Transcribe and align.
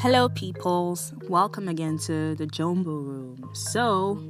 Hello, 0.00 0.28
peoples. 0.28 1.12
Welcome 1.28 1.66
again 1.66 1.98
to 2.06 2.36
the 2.36 2.46
Jumbo 2.46 2.92
Room. 2.92 3.50
So, 3.52 4.22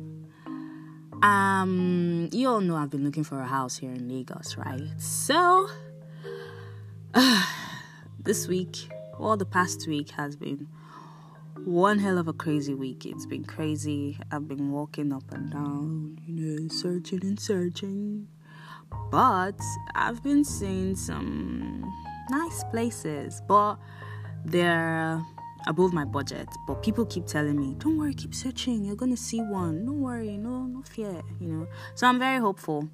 um, 1.22 2.30
you 2.32 2.48
all 2.48 2.62
know 2.62 2.74
I've 2.74 2.88
been 2.88 3.04
looking 3.04 3.22
for 3.22 3.38
a 3.38 3.46
house 3.46 3.76
here 3.76 3.90
in 3.90 4.08
Lagos, 4.08 4.56
right? 4.56 4.88
So, 4.96 5.68
uh, 7.12 7.44
this 8.18 8.48
week, 8.48 8.88
well, 9.18 9.36
the 9.36 9.44
past 9.44 9.86
week 9.86 10.08
has 10.12 10.36
been 10.36 10.68
one 11.66 11.98
hell 11.98 12.16
of 12.16 12.28
a 12.28 12.32
crazy 12.32 12.72
week. 12.72 13.04
It's 13.04 13.26
been 13.26 13.44
crazy. 13.44 14.18
I've 14.32 14.48
been 14.48 14.72
walking 14.72 15.12
up 15.12 15.30
and 15.32 15.52
down, 15.52 16.18
you 16.26 16.34
know, 16.34 16.68
searching 16.68 17.20
and 17.24 17.38
searching. 17.38 18.26
But 19.10 19.60
I've 19.94 20.22
been 20.22 20.44
seeing 20.44 20.96
some 20.96 21.84
nice 22.30 22.64
places, 22.70 23.42
but 23.46 23.76
they're 24.46 25.22
above 25.66 25.92
my 25.92 26.04
budget. 26.04 26.48
But 26.66 26.82
people 26.82 27.04
keep 27.06 27.26
telling 27.26 27.58
me, 27.58 27.74
don't 27.78 27.98
worry, 27.98 28.14
keep 28.14 28.34
searching. 28.34 28.84
You're 28.84 28.96
going 28.96 29.10
to 29.10 29.20
see 29.20 29.40
one. 29.40 29.84
Don't 29.84 30.00
worry, 30.00 30.36
no, 30.36 30.62
no 30.62 30.82
fear, 30.82 31.22
you 31.40 31.48
know. 31.48 31.66
So 31.94 32.06
I'm 32.06 32.18
very 32.18 32.38
hopeful 32.38 32.88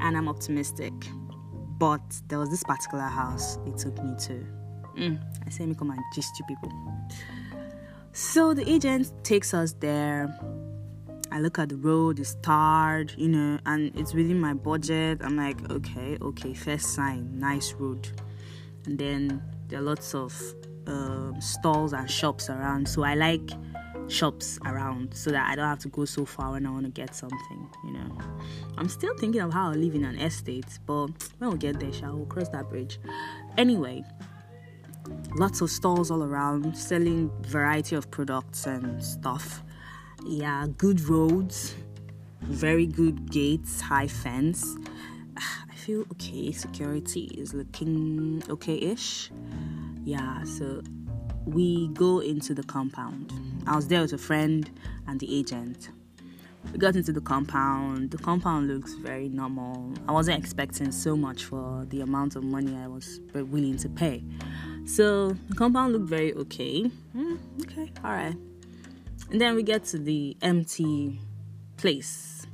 and 0.00 0.16
I'm 0.16 0.28
optimistic. 0.28 0.92
But 1.78 2.00
there 2.28 2.38
was 2.38 2.50
this 2.50 2.62
particular 2.64 3.04
house 3.04 3.58
it 3.66 3.76
took 3.78 4.02
me 4.02 4.14
to. 4.26 4.46
Mm, 4.96 5.22
I 5.46 5.50
say, 5.50 5.64
me 5.64 5.74
come 5.74 5.90
and 5.90 6.00
gist 6.14 6.38
you 6.38 6.44
people. 6.46 6.72
So 8.12 8.52
the 8.52 8.68
agent 8.68 9.12
takes 9.22 9.54
us 9.54 9.74
there. 9.74 10.36
I 11.30 11.40
look 11.40 11.58
at 11.58 11.68
the 11.68 11.76
road, 11.76 12.18
it's 12.18 12.34
tarred, 12.42 13.12
you 13.16 13.28
know, 13.28 13.58
and 13.66 13.94
it's 13.94 14.14
within 14.14 14.40
my 14.40 14.54
budget. 14.54 15.20
I'm 15.22 15.36
like, 15.36 15.70
okay, 15.70 16.16
okay, 16.20 16.54
first 16.54 16.94
sign, 16.94 17.38
nice 17.38 17.74
road. 17.74 18.08
And 18.86 18.98
then 18.98 19.42
there 19.68 19.78
are 19.78 19.82
lots 19.82 20.14
of 20.14 20.32
um, 20.88 21.40
stalls 21.40 21.92
and 21.92 22.10
shops 22.10 22.50
around. 22.50 22.88
So 22.88 23.02
I 23.04 23.14
like 23.14 23.50
shops 24.08 24.58
around 24.64 25.14
so 25.14 25.30
that 25.30 25.48
I 25.50 25.54
don't 25.54 25.68
have 25.68 25.78
to 25.80 25.88
go 25.88 26.04
so 26.04 26.24
far 26.24 26.52
when 26.52 26.66
I 26.66 26.70
want 26.70 26.84
to 26.84 26.90
get 26.90 27.14
something, 27.14 27.68
you 27.84 27.92
know. 27.92 28.18
I'm 28.76 28.88
still 28.88 29.16
thinking 29.18 29.40
of 29.42 29.52
how 29.52 29.70
I 29.70 29.74
live 29.74 29.94
in 29.94 30.04
an 30.04 30.18
estate, 30.18 30.78
but 30.86 31.10
when 31.38 31.50
we 31.50 31.58
get 31.58 31.78
there, 31.78 31.92
shall 31.92 32.16
we'll 32.16 32.26
cross 32.26 32.48
that 32.50 32.68
bridge. 32.70 32.98
Anyway, 33.58 34.02
lots 35.34 35.60
of 35.60 35.70
stalls 35.70 36.10
all 36.10 36.24
around 36.24 36.76
selling 36.76 37.30
variety 37.42 37.96
of 37.96 38.10
products 38.10 38.66
and 38.66 39.02
stuff. 39.04 39.62
Yeah, 40.24 40.66
good 40.76 41.00
roads, 41.02 41.74
very 42.42 42.86
good 42.86 43.30
gates, 43.30 43.80
high 43.80 44.08
fence. 44.08 44.74
I 45.36 45.74
feel 45.74 46.04
okay. 46.12 46.50
Security 46.52 47.30
is 47.36 47.52
looking 47.52 48.42
okay-ish 48.48 49.30
yeah, 50.08 50.42
so 50.44 50.80
we 51.44 51.88
go 51.88 52.20
into 52.20 52.54
the 52.54 52.62
compound. 52.62 53.30
I 53.66 53.76
was 53.76 53.88
there 53.88 54.00
with 54.00 54.14
a 54.14 54.18
friend 54.18 54.70
and 55.06 55.20
the 55.20 55.38
agent. 55.38 55.90
We 56.72 56.78
got 56.78 56.96
into 56.96 57.12
the 57.12 57.20
compound. 57.20 58.10
The 58.10 58.16
compound 58.16 58.68
looks 58.68 58.94
very 58.94 59.28
normal. 59.28 59.92
I 60.08 60.12
wasn't 60.12 60.38
expecting 60.38 60.92
so 60.92 61.14
much 61.14 61.44
for 61.44 61.84
the 61.90 62.00
amount 62.00 62.36
of 62.36 62.42
money 62.42 62.74
I 62.74 62.86
was 62.86 63.20
willing 63.34 63.76
to 63.76 63.88
pay. 63.90 64.24
So 64.86 65.36
the 65.50 65.54
compound 65.54 65.92
looked 65.92 66.08
very 66.08 66.32
okay. 66.32 66.90
Mm, 67.14 67.38
okay, 67.64 67.92
all 68.02 68.12
right. 68.12 68.36
And 69.30 69.38
then 69.38 69.54
we 69.56 69.62
get 69.62 69.84
to 69.86 69.98
the 69.98 70.38
empty 70.40 71.20
place. 71.76 72.46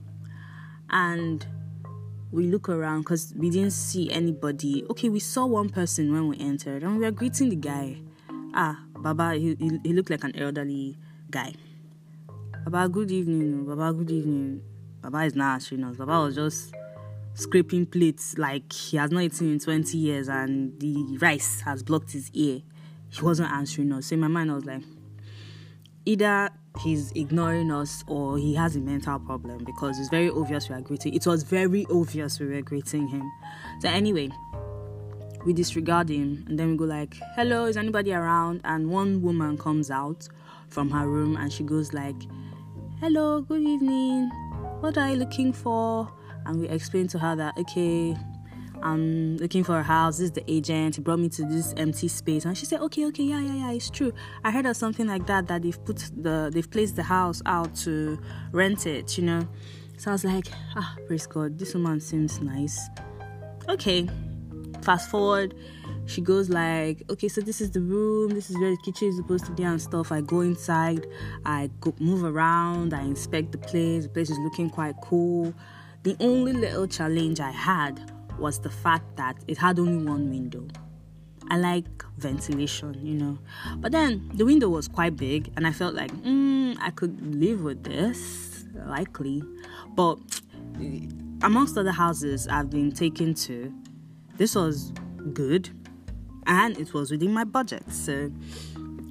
And 0.90 1.46
we 2.34 2.48
look 2.48 2.68
around 2.68 3.02
because 3.02 3.32
we 3.36 3.48
didn't 3.48 3.70
see 3.70 4.10
anybody. 4.10 4.84
Okay, 4.90 5.08
we 5.08 5.20
saw 5.20 5.46
one 5.46 5.68
person 5.68 6.12
when 6.12 6.26
we 6.26 6.36
entered 6.40 6.82
and 6.82 6.98
we 6.98 7.04
were 7.04 7.12
greeting 7.12 7.48
the 7.48 7.56
guy. 7.56 7.96
Ah, 8.52 8.82
Baba, 8.98 9.34
he, 9.34 9.54
he, 9.54 9.78
he 9.84 9.92
looked 9.92 10.10
like 10.10 10.24
an 10.24 10.36
elderly 10.36 10.96
guy. 11.30 11.54
Baba, 12.64 12.88
good 12.88 13.12
evening. 13.12 13.64
Baba, 13.64 13.92
good 13.92 14.10
evening. 14.10 14.62
Baba 15.00 15.22
is 15.22 15.36
not 15.36 15.54
answering 15.54 15.84
us. 15.84 15.96
Baba 15.96 16.24
was 16.24 16.34
just 16.34 16.74
scraping 17.34 17.86
plates 17.86 18.36
like 18.36 18.72
he 18.72 18.96
has 18.96 19.12
not 19.12 19.22
eaten 19.22 19.52
in 19.52 19.58
20 19.60 19.96
years 19.96 20.28
and 20.28 20.78
the 20.80 21.16
rice 21.18 21.60
has 21.60 21.84
blocked 21.84 22.10
his 22.10 22.32
ear. 22.32 22.62
He 23.10 23.22
wasn't 23.22 23.52
answering 23.52 23.92
us. 23.92 24.06
So 24.06 24.14
in 24.14 24.20
my 24.20 24.28
mind, 24.28 24.50
I 24.50 24.54
was 24.54 24.64
like, 24.64 24.82
either 26.04 26.50
he's 26.82 27.12
ignoring 27.12 27.70
us 27.70 28.04
or 28.06 28.38
he 28.38 28.54
has 28.54 28.76
a 28.76 28.80
mental 28.80 29.18
problem 29.18 29.64
because 29.64 29.98
it's 29.98 30.08
very 30.08 30.30
obvious 30.30 30.68
we 30.68 30.74
are 30.74 30.80
greeting. 30.80 31.14
It 31.14 31.26
was 31.26 31.42
very 31.42 31.86
obvious 31.90 32.40
we 32.40 32.46
were 32.46 32.62
greeting 32.62 33.06
him. 33.08 33.30
So 33.80 33.88
anyway, 33.88 34.30
we 35.46 35.52
disregard 35.52 36.10
him 36.10 36.44
and 36.48 36.58
then 36.58 36.70
we 36.70 36.76
go 36.76 36.84
like, 36.84 37.14
"Hello, 37.36 37.66
is 37.66 37.76
anybody 37.76 38.12
around?" 38.12 38.60
And 38.64 38.90
one 38.90 39.22
woman 39.22 39.56
comes 39.56 39.90
out 39.90 40.28
from 40.68 40.90
her 40.90 41.08
room 41.08 41.36
and 41.36 41.52
she 41.52 41.62
goes 41.62 41.92
like, 41.92 42.16
"Hello, 43.00 43.42
good 43.42 43.62
evening. 43.62 44.30
What 44.80 44.98
are 44.98 45.10
you 45.10 45.16
looking 45.16 45.52
for?" 45.52 46.08
And 46.46 46.60
we 46.60 46.68
explain 46.68 47.08
to 47.08 47.18
her 47.18 47.36
that 47.36 47.56
okay, 47.58 48.16
I'm 48.84 49.38
looking 49.38 49.64
for 49.64 49.78
a 49.78 49.82
house. 49.82 50.18
This 50.18 50.26
is 50.26 50.32
the 50.32 50.44
agent. 50.50 50.96
He 50.96 51.00
brought 51.00 51.18
me 51.18 51.30
to 51.30 51.42
this 51.44 51.72
empty 51.78 52.06
space. 52.06 52.44
And 52.44 52.56
she 52.56 52.66
said, 52.66 52.80
okay, 52.82 53.06
okay, 53.06 53.22
yeah, 53.24 53.40
yeah, 53.40 53.54
yeah, 53.54 53.72
it's 53.72 53.88
true. 53.88 54.12
I 54.44 54.50
heard 54.50 54.66
of 54.66 54.76
something 54.76 55.06
like 55.06 55.26
that, 55.26 55.48
that 55.48 55.62
they've 55.62 55.84
put 55.84 56.10
the, 56.14 56.50
they've 56.52 56.70
placed 56.70 56.96
the 56.96 57.02
house 57.02 57.40
out 57.46 57.74
to 57.76 58.18
rent 58.52 58.86
it, 58.86 59.16
you 59.16 59.24
know. 59.24 59.48
So 59.96 60.10
I 60.10 60.12
was 60.12 60.24
like, 60.24 60.48
ah, 60.76 60.96
praise 61.06 61.26
God, 61.26 61.58
this 61.58 61.72
woman 61.72 61.98
seems 61.98 62.40
nice. 62.40 62.78
Okay. 63.70 64.06
Fast 64.82 65.10
forward, 65.10 65.54
she 66.04 66.20
goes 66.20 66.50
like, 66.50 67.04
okay, 67.08 67.28
so 67.28 67.40
this 67.40 67.62
is 67.62 67.70
the 67.70 67.80
room, 67.80 68.34
this 68.34 68.50
is 68.50 68.58
where 68.58 68.70
the 68.70 68.76
kitchen 68.84 69.08
is 69.08 69.16
supposed 69.16 69.46
to 69.46 69.52
be 69.52 69.62
and 69.62 69.80
stuff. 69.80 70.12
I 70.12 70.20
go 70.20 70.42
inside, 70.42 71.06
I 71.46 71.70
go 71.80 71.94
move 72.00 72.22
around, 72.22 72.92
I 72.92 73.00
inspect 73.00 73.52
the 73.52 73.58
place. 73.58 74.02
The 74.02 74.10
place 74.10 74.28
is 74.28 74.38
looking 74.40 74.68
quite 74.68 74.96
cool. 75.00 75.54
The 76.02 76.14
only 76.20 76.52
little 76.52 76.86
challenge 76.86 77.40
I 77.40 77.50
had 77.50 78.12
was 78.38 78.60
the 78.60 78.70
fact 78.70 79.16
that 79.16 79.36
it 79.48 79.58
had 79.58 79.78
only 79.78 80.04
one 80.04 80.30
window. 80.30 80.66
I 81.50 81.56
like 81.56 82.04
ventilation, 82.16 82.94
you 83.06 83.14
know. 83.14 83.38
But 83.76 83.92
then 83.92 84.30
the 84.34 84.44
window 84.44 84.68
was 84.68 84.88
quite 84.88 85.16
big, 85.16 85.52
and 85.56 85.66
I 85.66 85.72
felt 85.72 85.94
like, 85.94 86.10
mm, 86.10 86.76
I 86.80 86.90
could 86.90 87.34
live 87.34 87.62
with 87.62 87.84
this, 87.84 88.64
likely. 88.86 89.42
But 89.94 90.18
amongst 91.42 91.76
other 91.76 91.92
houses 91.92 92.48
I've 92.48 92.70
been 92.70 92.90
taken 92.92 93.34
to, 93.34 93.72
this 94.36 94.54
was 94.54 94.92
good 95.32 95.70
and 96.46 96.76
it 96.78 96.92
was 96.92 97.10
within 97.10 97.32
my 97.32 97.44
budget. 97.44 97.90
So, 97.92 98.30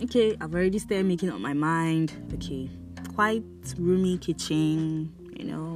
okay, 0.03 0.35
I've 0.41 0.53
already 0.53 0.79
started 0.79 1.05
making 1.05 1.29
up 1.29 1.39
my 1.39 1.53
mind. 1.53 2.13
Okay, 2.33 2.69
quite 3.15 3.43
roomy 3.77 4.17
kitchen, 4.17 5.13
you 5.37 5.45
know 5.45 5.72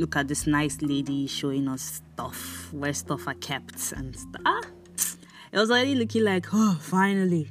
look 0.00 0.16
at 0.16 0.28
this 0.28 0.46
nice 0.46 0.80
lady 0.80 1.26
showing 1.26 1.68
us 1.68 2.02
stuff, 2.12 2.72
where 2.72 2.92
stuff 2.92 3.28
are 3.28 3.34
kept 3.34 3.92
and 3.92 4.16
stuff. 4.16 4.42
Ah, 4.46 4.62
it 5.52 5.58
was 5.58 5.70
already 5.70 5.94
looking 5.94 6.24
like, 6.24 6.46
oh, 6.52 6.78
finally. 6.80 7.50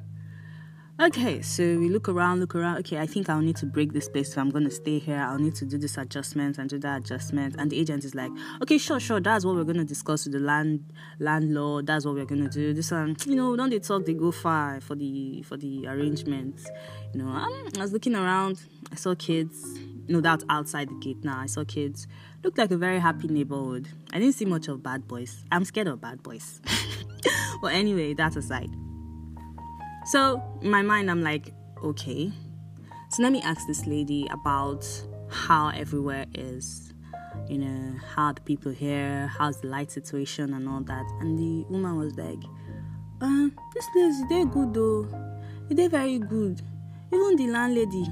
Okay, 1.02 1.42
so 1.42 1.64
we 1.64 1.88
look 1.88 2.10
around, 2.10 2.42
look 2.42 2.56
around. 2.56 2.80
Okay, 2.80 2.98
I 2.98 3.06
think 3.06 3.30
I'll 3.30 3.40
need 3.40 3.56
to 3.58 3.66
break 3.66 3.94
this 3.94 4.10
place. 4.10 4.34
So 4.34 4.42
I'm 4.42 4.50
gonna 4.50 4.70
stay 4.70 5.00
here. 5.00 5.16
I'll 5.16 5.40
need 5.40 5.56
to 5.56 5.66
do 5.66 5.78
this 5.78 5.98
adjustment 5.98 6.58
and 6.58 6.70
do 6.70 6.78
that 6.80 6.98
adjustment. 6.98 7.56
And 7.58 7.72
the 7.72 7.80
agent 7.80 8.04
is 8.04 8.16
like, 8.16 8.32
okay, 8.62 8.78
sure, 8.78 9.00
sure. 9.00 9.22
That's 9.22 9.46
what 9.46 9.56
we're 9.56 9.64
gonna 9.64 9.86
discuss 9.86 10.26
with 10.26 10.34
the 10.34 10.40
land 10.40 10.84
landlord. 11.20 11.88
That's 11.88 12.06
what 12.06 12.16
we're 12.16 12.26
gonna 12.26 12.50
do. 12.50 12.74
This 12.74 12.92
one, 12.92 13.16
you 13.26 13.36
know, 13.36 13.56
don't 13.56 13.70
they 13.70 13.80
talk? 13.80 14.06
They 14.06 14.14
go 14.14 14.32
far 14.32 14.82
for 14.82 14.96
the 14.96 15.42
for 15.44 15.56
the 15.56 15.88
arrangements. 15.88 16.70
You 17.14 17.24
know, 17.24 17.30
um, 17.30 17.70
I 17.78 17.82
was 17.82 17.94
looking 17.94 18.16
around. 18.16 18.60
I 18.92 18.96
saw 18.96 19.16
kids. 19.16 19.80
Know, 20.10 20.22
that's 20.22 20.44
outside 20.50 20.90
the 20.90 20.96
gate 20.96 21.24
now. 21.24 21.40
I 21.40 21.46
saw 21.46 21.64
kids 21.64 22.08
Looked 22.44 22.58
like 22.58 22.72
a 22.72 22.78
very 22.78 23.00
happy 23.00 23.28
neighborhood. 23.28 23.90
I 24.14 24.20
didn't 24.20 24.36
see 24.36 24.46
much 24.46 24.70
of 24.70 24.82
bad 24.82 25.08
boys. 25.08 25.44
I'm 25.52 25.66
scared 25.66 25.88
of 25.88 26.00
bad 26.00 26.24
boys. 26.24 26.62
well, 27.62 27.74
anyway, 27.74 28.14
that 28.14 28.36
aside. 28.38 28.70
So, 30.06 30.42
in 30.62 30.72
my 30.72 30.82
mind, 30.82 31.12
I'm 31.12 31.22
like, 31.22 31.54
okay. 31.84 32.32
So, 33.10 33.24
let 33.24 33.34
me 33.34 33.42
ask 33.42 33.68
this 33.68 33.86
lady 33.86 34.28
about 34.32 34.88
how 35.30 35.70
everywhere 35.70 36.26
is. 36.34 36.94
You 37.50 37.58
know, 37.58 38.00
how 38.16 38.32
the 38.32 38.42
people 38.42 38.72
here, 38.72 39.28
how's 39.38 39.60
the 39.60 39.68
light 39.68 39.92
situation, 39.92 40.54
and 40.54 40.68
all 40.70 40.82
that. 40.82 41.06
And 41.20 41.38
the 41.38 41.66
woman 41.70 41.98
was 41.98 42.16
like, 42.16 42.40
uh, 43.22 43.50
this 43.74 43.86
place, 43.90 44.22
they 44.30 44.46
good 44.46 44.74
though. 44.74 45.08
They're 45.70 45.90
very 45.90 46.20
good. 46.20 46.62
Even 47.12 47.36
the 47.36 47.48
landlady, 47.48 48.08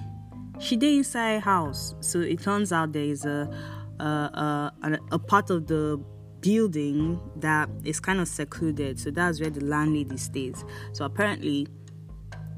she 0.60 0.76
did 0.76 0.98
inside 0.98 1.42
house. 1.42 1.96
So 2.02 2.20
it 2.20 2.42
turns 2.42 2.74
out 2.74 2.92
there 2.92 3.04
is 3.04 3.26
a 3.26 3.50
uh, 4.00 4.72
a, 4.84 5.00
a 5.12 5.20
part 5.20 5.50
of 5.50 5.68
the 5.68 6.00
building 6.42 7.20
that 7.38 7.70
is 7.84 8.00
kind 8.00 8.20
of 8.20 8.28
secluded. 8.28 9.00
So 9.00 9.12
that's 9.12 9.40
where 9.40 9.50
the 9.50 9.64
landlady 9.66 10.18
stays. 10.18 10.64
So 10.94 11.06
apparently, 11.06 11.68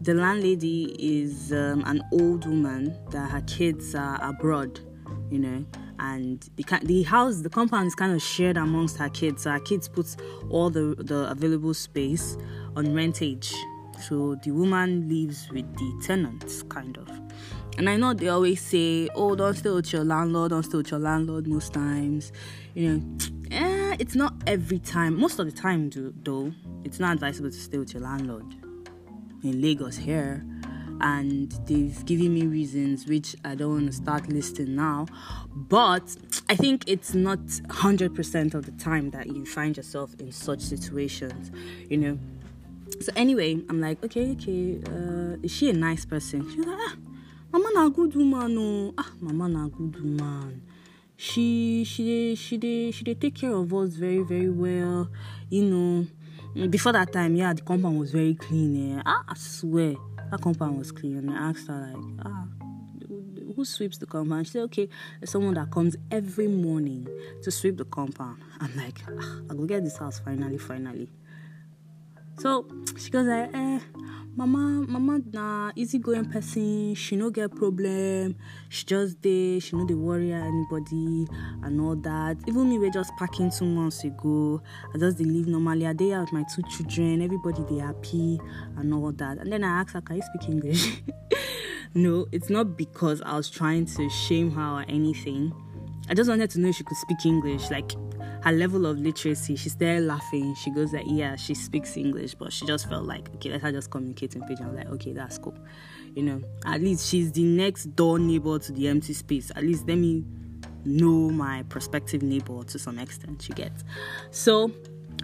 the 0.01 0.13
landlady 0.13 0.95
is 0.97 1.51
um, 1.51 1.83
an 1.85 2.03
old 2.11 2.45
woman 2.45 2.97
that 3.11 3.29
her 3.31 3.41
kids 3.41 3.95
are 3.95 4.21
abroad, 4.23 4.79
you 5.29 5.39
know, 5.39 5.65
and 5.99 6.49
the, 6.55 6.63
the 6.83 7.03
house, 7.03 7.41
the 7.41 7.49
compound 7.49 7.87
is 7.87 7.95
kind 7.95 8.13
of 8.13 8.21
shared 8.21 8.57
amongst 8.57 8.97
her 8.97 9.09
kids. 9.09 9.43
So 9.43 9.51
her 9.51 9.59
kids 9.59 9.89
put 9.89 10.15
all 10.49 10.69
the, 10.69 10.95
the 10.97 11.29
available 11.29 11.73
space 11.73 12.37
on 12.75 12.93
rentage. 12.93 13.53
So 14.07 14.35
the 14.43 14.51
woman 14.51 15.09
lives 15.09 15.49
with 15.51 15.65
the 15.75 16.01
tenants, 16.05 16.63
kind 16.63 16.97
of. 16.97 17.09
And 17.77 17.89
I 17.89 17.95
know 17.95 18.13
they 18.13 18.27
always 18.27 18.61
say, 18.61 19.09
"Oh, 19.15 19.35
don't 19.35 19.55
stay 19.55 19.69
with 19.69 19.93
your 19.93 20.03
landlord. 20.03 20.51
Don't 20.51 20.63
stay 20.63 20.77
with 20.77 20.91
your 20.91 20.99
landlord." 20.99 21.47
Most 21.47 21.73
times, 21.73 22.31
you 22.73 22.89
know, 22.89 23.17
eh, 23.51 23.95
it's 23.99 24.15
not 24.15 24.33
every 24.47 24.79
time. 24.79 25.17
Most 25.17 25.39
of 25.39 25.45
the 25.45 25.51
time, 25.51 25.89
though, 26.23 26.51
it's 26.83 26.99
not 26.99 27.13
advisable 27.13 27.51
to 27.51 27.59
stay 27.59 27.77
with 27.77 27.93
your 27.93 28.03
landlord. 28.03 28.45
In 29.43 29.61
Lagos 29.61 29.95
here, 29.95 30.45
and 31.01 31.51
they've 31.65 32.05
given 32.05 32.33
me 32.33 32.45
reasons 32.45 33.05
which 33.07 33.35
I 33.45 33.55
don't 33.55 33.71
want 33.71 33.85
to 33.87 33.93
start 33.93 34.27
listing 34.29 34.75
now. 34.75 35.05
But 35.55 36.15
I 36.49 36.55
think 36.55 36.83
it's 36.87 37.13
not 37.13 37.39
100% 37.39 38.53
of 38.53 38.65
the 38.65 38.71
time 38.73 39.11
that 39.11 39.27
you 39.27 39.45
find 39.45 39.77
yourself 39.77 40.13
in 40.19 40.31
such 40.31 40.61
situations, 40.61 41.51
you 41.89 41.97
know. 41.97 42.19
So 43.01 43.11
anyway, 43.15 43.61
I'm 43.69 43.79
like, 43.79 44.03
okay, 44.03 44.31
okay, 44.31 44.81
uh, 44.87 45.37
is 45.41 45.51
she 45.51 45.69
a 45.69 45.73
nice 45.73 46.05
person? 46.05 46.49
She's 46.49 46.65
like, 46.65 46.77
ah, 46.79 46.95
mama 47.51 47.69
na 47.73 47.89
good 47.89 48.15
woman, 48.15 48.55
no. 48.55 48.93
Ah, 48.97 49.11
mama 49.19 49.47
na 49.49 49.67
good 49.67 49.95
woman. 50.01 50.61
She 51.17 51.83
she 51.83 52.35
she 52.35 52.57
they 52.57 52.91
she 52.91 53.03
they 53.03 53.13
take 53.15 53.35
care 53.35 53.53
of 53.53 53.73
us 53.73 53.95
very 53.95 54.23
very 54.23 54.49
well, 54.49 55.09
you 55.49 55.63
know. 55.65 56.07
Before 56.69 56.91
that 56.93 57.13
time, 57.13 57.35
yeah, 57.35 57.53
the 57.53 57.61
compound 57.61 57.99
was 57.99 58.11
very 58.11 58.33
clean. 58.33 58.97
Eh? 58.97 59.01
Ah, 59.05 59.23
I 59.27 59.35
swear 59.35 59.95
that 60.31 60.41
compound 60.41 60.77
was 60.77 60.91
clean. 60.91 61.17
And 61.17 61.31
I 61.31 61.49
asked 61.49 61.67
her, 61.67 61.93
like, 61.93 62.25
ah, 62.25 62.45
who 63.55 63.65
sweeps 63.65 63.97
the 63.97 64.05
compound? 64.05 64.47
She 64.47 64.53
said, 64.53 64.63
okay, 64.63 64.89
there's 65.19 65.29
someone 65.29 65.53
that 65.55 65.69
comes 65.71 65.95
every 66.11 66.47
morning 66.47 67.07
to 67.43 67.51
sweep 67.51 67.77
the 67.77 67.85
compound. 67.85 68.41
I'm 68.59 68.75
like, 68.75 68.99
ah, 69.07 69.41
I'll 69.49 69.57
go 69.57 69.65
get 69.65 69.83
this 69.83 69.97
house 69.97 70.19
finally, 70.19 70.57
finally. 70.57 71.09
So 72.39 72.65
she 72.97 73.09
goes 73.09 73.27
like, 73.27 73.51
eh, 73.53 73.79
mama, 74.39 74.85
mama 74.87 75.19
na 75.33 75.71
easygoing 75.75 76.31
person, 76.31 76.95
she 76.95 77.17
no 77.17 77.29
get 77.29 77.53
problem, 77.53 78.35
she 78.69 78.85
just 78.85 79.21
there, 79.21 79.59
she 79.59 79.75
no 79.75 79.85
dey 79.85 79.95
worry 79.95 80.31
anybody 80.31 81.27
and 81.63 81.81
all 81.81 81.97
that. 81.97 82.37
Even 82.47 82.69
me 82.69 82.77
we 82.79 82.89
just 82.89 83.11
packing 83.17 83.51
two 83.51 83.65
months 83.65 84.05
ago, 84.05 84.61
I 84.95 84.97
just 84.97 85.17
dey 85.17 85.25
live 85.25 85.47
normally. 85.47 85.85
I 85.85 85.91
dey 85.91 86.17
with 86.17 86.31
my 86.31 86.43
two 86.55 86.61
children, 86.69 87.21
everybody 87.21 87.63
they 87.69 87.79
happy 87.81 88.39
and 88.77 88.93
all 88.93 89.11
that. 89.11 89.39
And 89.39 89.51
then 89.51 89.65
I 89.65 89.81
ask 89.81 89.93
her, 89.93 89.99
can 90.01 90.15
you 90.15 90.21
speak 90.21 90.47
English? 90.49 91.01
no, 91.93 92.25
it's 92.31 92.49
not 92.49 92.77
because 92.77 93.21
I 93.21 93.35
was 93.35 93.49
trying 93.49 93.87
to 93.87 94.09
shame 94.09 94.51
her 94.51 94.79
or 94.79 94.85
anything. 94.87 95.51
I 96.09 96.13
just 96.13 96.29
wanted 96.29 96.49
to 96.51 96.59
know 96.61 96.69
if 96.69 96.77
she 96.77 96.85
could 96.85 96.97
speak 96.97 97.25
English. 97.25 97.69
Like 97.69 97.91
her 98.43 98.51
level 98.51 98.85
of 98.85 98.99
literacy, 98.99 99.55
She's 99.55 99.75
there 99.75 99.99
laughing. 100.01 100.55
She 100.55 100.71
goes 100.71 100.93
like, 100.93 101.05
yeah, 101.07 101.35
she 101.35 101.53
speaks 101.53 101.97
English, 101.97 102.35
but 102.35 102.53
she 102.53 102.65
just 102.65 102.87
felt 102.87 103.05
like, 103.05 103.29
okay, 103.35 103.51
let 103.51 103.61
her 103.61 103.71
just 103.71 103.91
communicate 103.91 104.35
in 104.35 104.41
pidgin. 104.43 104.67
I'm 104.67 104.75
like, 104.75 104.89
okay, 104.89 105.13
that's 105.13 105.37
cool. 105.37 105.57
You 106.15 106.23
know, 106.23 106.41
at 106.65 106.81
least 106.81 107.07
she's 107.07 107.31
the 107.31 107.43
next 107.43 107.95
door 107.95 108.19
neighbor 108.19 108.59
to 108.59 108.71
the 108.71 108.87
empty 108.87 109.13
space. 109.13 109.51
At 109.55 109.63
least 109.63 109.87
let 109.87 109.97
me 109.97 110.23
know 110.85 111.29
my 111.29 111.63
prospective 111.63 112.23
neighbor 112.23 112.63
to 112.63 112.79
some 112.79 112.99
extent. 112.99 113.41
She 113.41 113.53
gets. 113.53 113.83
So, 114.31 114.71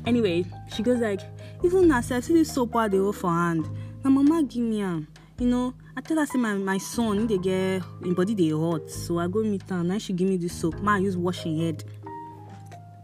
anyway, 0.06 0.46
she 0.76 0.84
goes 0.84 1.00
like, 1.00 1.22
even 1.64 1.88
now, 1.88 2.02
see 2.02 2.20
this 2.20 2.52
soap 2.52 2.74
they 2.74 3.12
for 3.14 3.32
hand. 3.32 3.70
Now, 4.04 4.12
mama 4.12 4.44
give 4.44 4.64
me 4.64 4.82
am. 4.82 5.08
You 5.38 5.48
know, 5.48 5.74
I 5.98 6.02
tell 6.02 6.18
her 6.18 6.26
say 6.26 6.38
my 6.38 6.54
my 6.54 6.78
son 6.78 7.28
they 7.28 7.38
get 7.38 7.84
in 8.04 8.14
body 8.14 8.34
they 8.34 8.50
hot, 8.50 8.90
so 8.90 9.20
I 9.20 9.28
go 9.28 9.44
meet 9.44 9.70
her. 9.70 9.84
Now 9.84 9.98
she 9.98 10.14
give 10.14 10.30
me 10.30 10.38
this 10.38 10.54
soap. 10.54 10.80
Ma, 10.82 10.96
I 10.96 11.00
use 11.00 11.18
washing 11.18 11.60
head. 11.60 11.84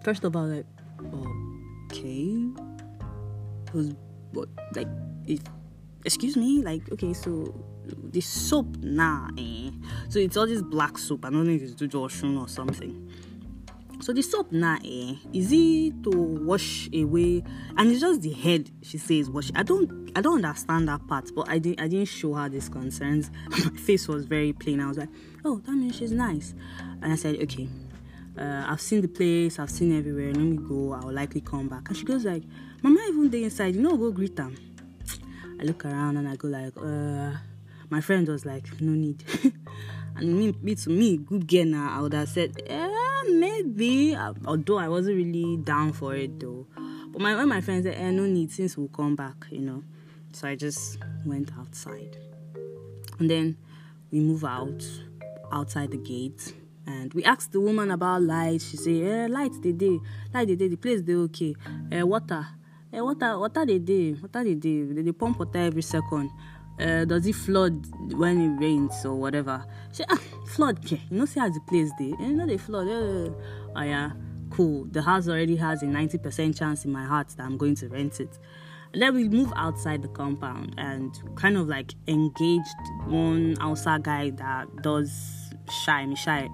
First 0.03 0.24
of 0.24 0.36
all, 0.36 0.48
like, 0.48 0.65
okay, 1.92 2.38
was 3.74 3.94
what 4.31 4.50
like 4.75 4.88
excuse 6.06 6.36
me, 6.36 6.62
like 6.62 6.92
okay, 6.92 7.13
so 7.13 7.53
the 8.12 8.21
soap 8.21 8.77
nah, 8.77 9.30
eh. 9.38 9.71
So 10.09 10.19
it's 10.19 10.38
all 10.38 10.48
this 10.48 10.62
black 10.62 10.98
soap. 10.98 11.25
I 11.25 11.30
don't 11.30 11.48
know 11.48 11.53
if 11.53 11.62
it's 11.62 11.74
Joshua 11.74 12.42
or 12.42 12.48
something. 12.48 13.09
So 14.01 14.13
the 14.13 14.24
soap 14.24 14.51
now, 14.51 14.80
eh, 14.83 15.13
is 15.31 15.51
it 15.51 16.04
to 16.04 16.09
wash 16.09 16.89
away? 16.92 17.44
And 17.77 17.92
it's 17.92 18.01
just 18.01 18.24
the 18.24 18.33
head. 18.33 18.71
She 18.81 18.97
says 18.97 19.30
wash. 19.30 19.51
I 19.54 19.62
don't, 19.62 20.12
I 20.15 20.21
don't 20.21 20.44
understand 20.44 20.88
that 20.88 21.06
part. 21.07 21.30
But 21.36 21.47
I 21.50 21.59
didn't, 21.59 21.81
I 21.81 21.88
didn't 21.88 22.07
show 22.07 22.33
her 22.33 22.50
these 22.50 22.68
concerns. 22.68 23.30
My 23.50 23.57
face 23.77 24.07
was 24.07 24.25
very 24.25 24.54
plain. 24.54 24.80
I 24.80 24.88
was 24.88 24.97
like, 24.97 25.09
oh, 25.45 25.59
that 25.59 25.74
means 25.74 25.97
she's 25.97 26.12
nice. 26.12 26.56
And 27.04 27.13
I 27.13 27.15
said, 27.15 27.36
okay, 27.44 27.69
uh, 28.38 28.66
I've 28.68 28.81
seen 28.81 29.01
the 29.01 29.07
place. 29.07 29.60
I've 29.60 29.69
seen 29.69 29.98
everywhere. 29.98 30.33
Let 30.33 30.38
me 30.38 30.57
go. 30.57 30.94
I'll 30.94 31.12
likely 31.12 31.42
come 31.42 31.68
back. 31.68 31.89
And 31.89 31.98
she 31.98 32.06
goes 32.06 32.25
like, 32.25 32.44
Mama, 32.81 33.00
even 33.10 33.30
there 33.30 33.44
inside, 33.44 33.75
you 33.75 33.81
know, 33.81 33.98
go 33.98 34.12
greet 34.12 34.36
them. 34.36 34.56
I 35.60 35.63
look 35.63 35.86
around 35.86 36.18
and 36.18 36.28
I 36.28 36.36
go 36.36 36.48
like, 36.48 36.74
uh, 36.78 37.38
my 37.89 38.01
friend 38.01 38.28
was 38.28 38.45
like, 38.45 38.81
no 38.81 38.92
need. 38.94 39.24
and 40.16 40.33
me, 40.38 40.56
me 40.62 40.75
to 40.75 40.89
me, 40.89 41.18
good 41.18 41.48
girl 41.48 41.66
now, 41.66 41.98
I 41.98 42.01
would 42.01 42.13
have 42.13 42.30
said, 42.30 42.60
eh, 42.66 43.22
maybe. 43.30 44.16
Although 44.16 44.78
I 44.78 44.88
wasn't 44.88 45.18
really 45.18 45.57
down 45.57 45.94
for 45.94 46.16
it 46.16 46.39
though. 46.39 46.66
But 47.12 47.22
my 47.22 47.36
when 47.36 47.50
my 47.50 47.62
friend 47.62 47.83
said, 47.83 47.95
eh, 47.95 48.12
no 48.12 48.25
need 48.25 48.51
since 48.51 48.78
we'll 48.78 48.88
come 48.88 49.16
back, 49.16 49.45
you 49.51 49.60
know. 49.60 49.83
So 50.31 50.48
I 50.48 50.56
just 50.56 50.98
went 51.25 51.51
outside. 51.60 52.18
And 53.19 53.30
then 53.30 53.57
we 54.10 54.22
move 54.22 54.45
out 54.45 54.83
outside 55.51 55.92
the 55.92 55.98
gate 55.98 56.54
and 56.88 57.13
we 57.13 57.24
asked 57.24 57.51
the 57.51 57.60
woman 57.60 57.92
about 57.92 58.22
light. 58.24 58.62
She 58.62 58.78
said, 58.78 59.04
eh, 59.04 59.28
light 59.28 59.51
they 59.62 59.72
day, 59.72 60.00
light 60.33 60.48
they 60.48 60.56
day, 60.56 60.68
the 60.68 60.78
place 60.78 61.01
they 61.01 61.13
okay. 61.16 61.56
Eh, 61.92 62.01
water. 62.01 62.45
Eh, 62.94 63.00
water, 63.00 63.38
water 63.39 63.66
they 63.66 63.80
day, 63.80 64.13
water 64.13 64.44
they 64.44 64.56
day. 64.56 64.83
They, 64.83 65.01
they 65.01 65.12
pump 65.12 65.39
water 65.39 65.60
every 65.60 65.81
second. 65.81 66.31
Uh, 66.80 67.06
does 67.06 67.28
it 67.28 67.36
flood 67.36 67.86
when 68.13 68.42
it 68.42 68.60
rains 68.62 69.06
or 69.06 69.13
whatever? 69.16 69.63
She 69.92 70.04
ah, 70.10 70.19
flood, 70.48 70.83
okay. 70.83 71.01
You 71.10 71.19
know, 71.19 71.25
see 71.25 71.39
how 71.39 71.50
the 71.50 71.60
place 71.62 71.92
they, 72.00 72.06
you 72.06 72.33
know, 72.33 72.45
they 72.48 72.57
flood. 72.57 72.88
Uh, 72.88 73.31
oh 73.75 73.81
yeah, 73.81 74.12
cool. 74.50 74.86
The 74.86 75.01
house 75.01 75.28
already 75.28 75.56
has 75.57 75.83
a 75.83 75.86
90% 75.86 76.57
chance 76.57 76.86
in 76.86 76.92
my 76.92 77.06
heart 77.06 77.30
that 77.30 77.44
I'm 77.44 77.57
going 77.57 77.75
to 77.75 77.88
rent 77.89 78.19
it. 78.19 78.39
Then 78.94 79.16
we 79.16 79.30
move 79.30 79.54
outside 79.56 80.01
the 80.01 80.10
compound 80.10 80.75
and 80.78 81.18
kind 81.36 81.56
of 81.56 81.68
like 81.68 81.94
engaged 82.07 82.68
one 83.06 83.56
outside 83.62 84.04
guy 84.04 84.31
that 84.31 84.68
does 84.81 85.40
shy, 85.69 86.05
me 86.05 86.15
shy 86.15 86.49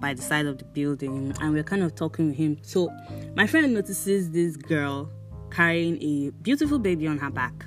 by 0.00 0.14
the 0.14 0.22
side 0.22 0.46
of 0.46 0.58
the 0.58 0.64
building 0.64 1.34
and 1.40 1.52
we're 1.52 1.62
kind 1.62 1.82
of 1.82 1.94
talking 1.94 2.28
with 2.28 2.36
him. 2.36 2.58
So 2.62 2.90
my 3.34 3.46
friend 3.46 3.74
notices 3.74 4.30
this 4.30 4.56
girl 4.56 5.10
carrying 5.50 6.00
a 6.02 6.30
beautiful 6.42 6.78
baby 6.78 7.06
on 7.06 7.18
her 7.18 7.30
back. 7.30 7.66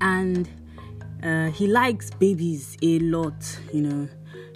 And 0.00 0.48
uh, 1.22 1.50
he 1.50 1.66
likes 1.66 2.10
babies 2.10 2.76
a 2.82 2.98
lot, 2.98 3.58
you 3.72 3.80
know. 3.80 4.08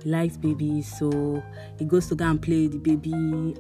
He 0.02 0.10
likes 0.10 0.36
babies, 0.36 0.96
so 0.98 1.42
he 1.78 1.84
goes 1.84 2.06
to 2.08 2.14
go 2.14 2.26
and 2.26 2.40
play 2.40 2.68
the 2.68 2.78
baby, 2.78 3.12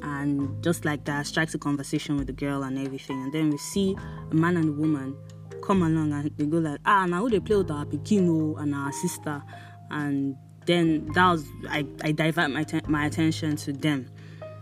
and 0.02 0.62
just 0.62 0.84
like 0.84 1.04
that, 1.06 1.26
strikes 1.26 1.54
a 1.54 1.58
conversation 1.58 2.16
with 2.16 2.28
the 2.28 2.32
girl 2.32 2.62
and 2.62 2.78
everything. 2.78 3.20
And 3.22 3.32
then 3.32 3.50
we 3.50 3.58
see 3.58 3.96
a 4.30 4.34
man 4.34 4.56
and 4.56 4.68
a 4.68 4.72
woman 4.72 5.16
come 5.62 5.82
along, 5.82 6.12
and 6.12 6.30
they 6.36 6.46
go 6.46 6.58
like, 6.58 6.78
"Ah, 6.84 7.06
now 7.06 7.26
they 7.26 7.40
play 7.40 7.56
with 7.56 7.70
our 7.72 7.84
Pekino 7.86 8.60
and 8.60 8.72
our 8.72 8.92
sister," 8.92 9.42
and 9.90 10.36
then 10.68 11.06
that 11.14 11.30
was 11.30 11.48
I, 11.68 11.86
I 12.02 12.12
divert 12.12 12.50
my 12.50 12.62
te- 12.62 12.82
my 12.86 13.06
attention 13.06 13.56
to 13.56 13.72
them, 13.72 14.08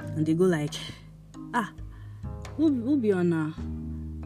and 0.00 0.24
they 0.24 0.34
go 0.34 0.44
like, 0.44 0.74
"Ah, 1.52 1.72
we'll, 2.56 2.72
we'll 2.72 2.96
be 2.96 3.12
on." 3.12 3.32
Uh, 3.32 3.52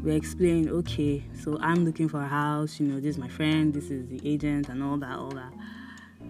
we 0.03 0.15
explain, 0.15 0.69
okay, 0.71 1.23
so 1.43 1.59
I'm 1.61 1.85
looking 1.85 2.09
for 2.09 2.21
a 2.21 2.27
house, 2.27 2.81
you 2.81 2.87
know, 2.87 3.01
this 3.01 3.17
is 3.17 3.19
my 3.19 3.29
friend, 3.29 3.75
this 3.75 3.91
is 3.91 4.07
the 4.09 4.19
agent, 4.25 4.71
and 4.71 4.83
all 4.83 4.97
that, 4.97 5.19
all 5.19 5.31
that. 5.31 5.53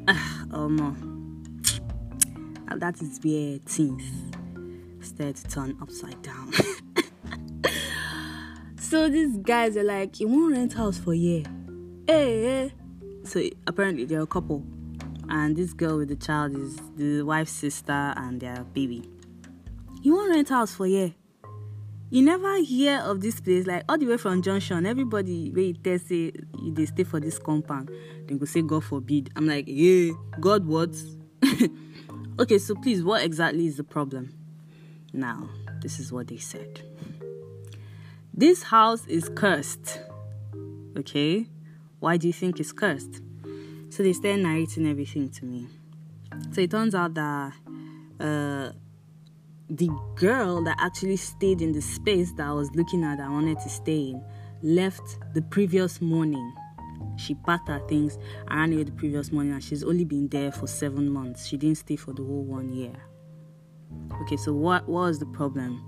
Ah, 0.08 0.44
oh 0.52 0.68
no. 0.68 0.96
That 2.76 3.00
is 3.00 3.20
where 3.22 3.58
things 3.66 4.02
start 5.00 5.36
to 5.36 5.48
turn 5.48 5.76
upside 5.80 6.20
down. 6.22 6.52
so 8.76 9.08
these 9.08 9.36
guys 9.38 9.76
are 9.76 9.84
like, 9.84 10.18
you 10.18 10.26
want 10.26 10.52
rent 10.52 10.72
house 10.72 10.98
for 10.98 11.12
a 11.12 11.16
year? 11.16 11.44
Hey, 12.08 12.42
hey. 12.42 12.72
So 13.22 13.40
apparently 13.66 14.04
they're 14.04 14.22
a 14.22 14.26
couple, 14.26 14.64
and 15.30 15.56
this 15.56 15.72
girl 15.72 15.98
with 15.98 16.08
the 16.08 16.16
child 16.16 16.54
is 16.56 16.76
the 16.96 17.22
wife's 17.22 17.52
sister 17.52 18.12
and 18.16 18.40
their 18.40 18.64
baby. 18.74 19.08
You 20.02 20.14
want 20.14 20.30
rent 20.30 20.48
house 20.48 20.74
for 20.74 20.86
year? 20.86 21.14
you 22.10 22.22
never 22.22 22.56
hear 22.58 22.98
of 23.04 23.20
this 23.20 23.40
place 23.40 23.66
like 23.68 23.84
all 23.88 23.96
the 23.96 24.04
way 24.04 24.16
from 24.16 24.42
junction 24.42 24.84
everybody 24.84 25.50
wey 25.54 25.72
tell 25.72 25.96
say 25.98 26.32
you 26.60 26.72
dey 26.72 26.84
stay 26.84 27.04
for 27.04 27.20
this 27.20 27.38
compound 27.38 27.88
dem 28.26 28.36
go 28.36 28.44
say 28.44 28.62
god 28.62 28.82
forbid. 28.84 29.30
I'm 29.36 29.46
like 29.46 29.64
yeah 29.68 30.12
god 30.40 30.66
what? 30.66 30.90
Okay 32.38 32.58
so 32.58 32.74
please 32.74 33.04
what 33.04 33.22
exactly 33.22 33.66
is 33.66 33.76
the 33.76 33.84
problem? 33.84 34.34
Now 35.12 35.48
this 35.82 36.00
is 36.00 36.12
what 36.12 36.28
they 36.28 36.38
said. 36.38 36.80
This 38.34 38.62
house 38.64 39.06
is 39.06 39.28
cursed. 39.34 40.00
Okay? 40.96 41.46
Why 42.00 42.16
do 42.16 42.26
you 42.26 42.32
think 42.32 42.58
it's 42.58 42.72
cursed 42.72 43.20
so 43.90 44.02
they 44.02 44.12
started 44.12 44.42
narrating 44.42 44.88
everything 44.88 45.28
to 45.28 45.44
me 45.44 45.66
so 46.52 46.60
it 46.60 46.70
turns 46.70 46.94
out 46.94 47.14
that 47.14 47.52
uh 48.20 48.70
the 49.70 49.88
girl 50.16 50.62
that 50.64 50.76
actually 50.80 51.16
stayed 51.16 51.62
in 51.62 51.72
the 51.72 51.80
space 51.80 52.32
that 52.32 52.46
I 52.46 52.52
was 52.52 52.74
looking 52.74 53.04
at, 53.04 53.20
I 53.20 53.28
wanted 53.28 53.60
to 53.60 53.68
stay 53.68 54.10
in, 54.10 54.24
left 54.62 55.18
the 55.32 55.42
previous 55.42 56.00
morning. 56.00 56.52
She 57.16 57.34
packed 57.34 57.68
her 57.68 57.80
things 57.88 58.18
and 58.48 58.58
ran 58.58 58.72
away 58.72 58.82
the 58.82 58.92
previous 58.92 59.30
morning, 59.30 59.52
and 59.52 59.62
she's 59.62 59.84
only 59.84 60.04
been 60.04 60.28
there 60.28 60.50
for 60.50 60.66
seven 60.66 61.08
months. 61.08 61.46
She 61.46 61.56
didn't 61.56 61.78
stay 61.78 61.96
for 61.96 62.12
the 62.12 62.24
whole 62.24 62.42
one 62.42 62.72
year. 62.72 62.94
Okay, 64.22 64.36
so 64.36 64.52
what 64.52 64.88
was 64.88 65.20
the 65.20 65.26
problem? 65.26 65.84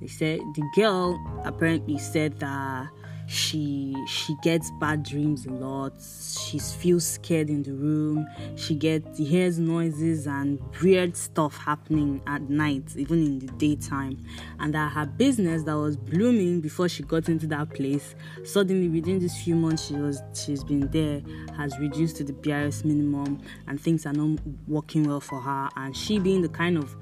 They 0.00 0.08
said 0.08 0.40
the 0.54 0.68
girl 0.74 1.20
apparently 1.44 1.98
said 1.98 2.40
that 2.40 2.88
she 3.30 3.94
she 4.08 4.34
gets 4.42 4.72
bad 4.80 5.04
dreams 5.04 5.46
a 5.46 5.50
lot. 5.50 5.92
She 6.00 6.58
feels 6.58 7.06
scared 7.06 7.48
in 7.48 7.62
the 7.62 7.72
room. 7.72 8.26
She 8.56 8.74
gets 8.74 9.18
hears 9.18 9.56
noises 9.56 10.26
and 10.26 10.60
weird 10.82 11.16
stuff 11.16 11.56
happening 11.56 12.20
at 12.26 12.42
night 12.50 12.96
even 12.96 13.24
in 13.24 13.38
the 13.38 13.46
daytime. 13.52 14.18
And 14.58 14.74
that 14.74 14.90
her 14.94 15.06
business 15.06 15.62
that 15.62 15.76
was 15.76 15.96
blooming 15.96 16.60
before 16.60 16.88
she 16.88 17.04
got 17.04 17.28
into 17.28 17.46
that 17.46 17.70
place 17.70 18.16
suddenly 18.42 18.88
within 18.88 19.20
these 19.20 19.40
few 19.40 19.54
months 19.54 19.86
she 19.86 19.94
was 19.94 20.20
she's 20.34 20.64
been 20.64 20.88
there 20.88 21.22
has 21.56 21.78
reduced 21.78 22.16
to 22.16 22.24
the 22.24 22.32
barest 22.32 22.84
minimum 22.84 23.40
and 23.68 23.80
things 23.80 24.06
are 24.06 24.12
not 24.12 24.40
working 24.66 25.04
well 25.04 25.20
for 25.20 25.40
her. 25.40 25.68
And 25.76 25.96
she 25.96 26.18
being 26.18 26.42
the 26.42 26.48
kind 26.48 26.76
of 26.76 26.96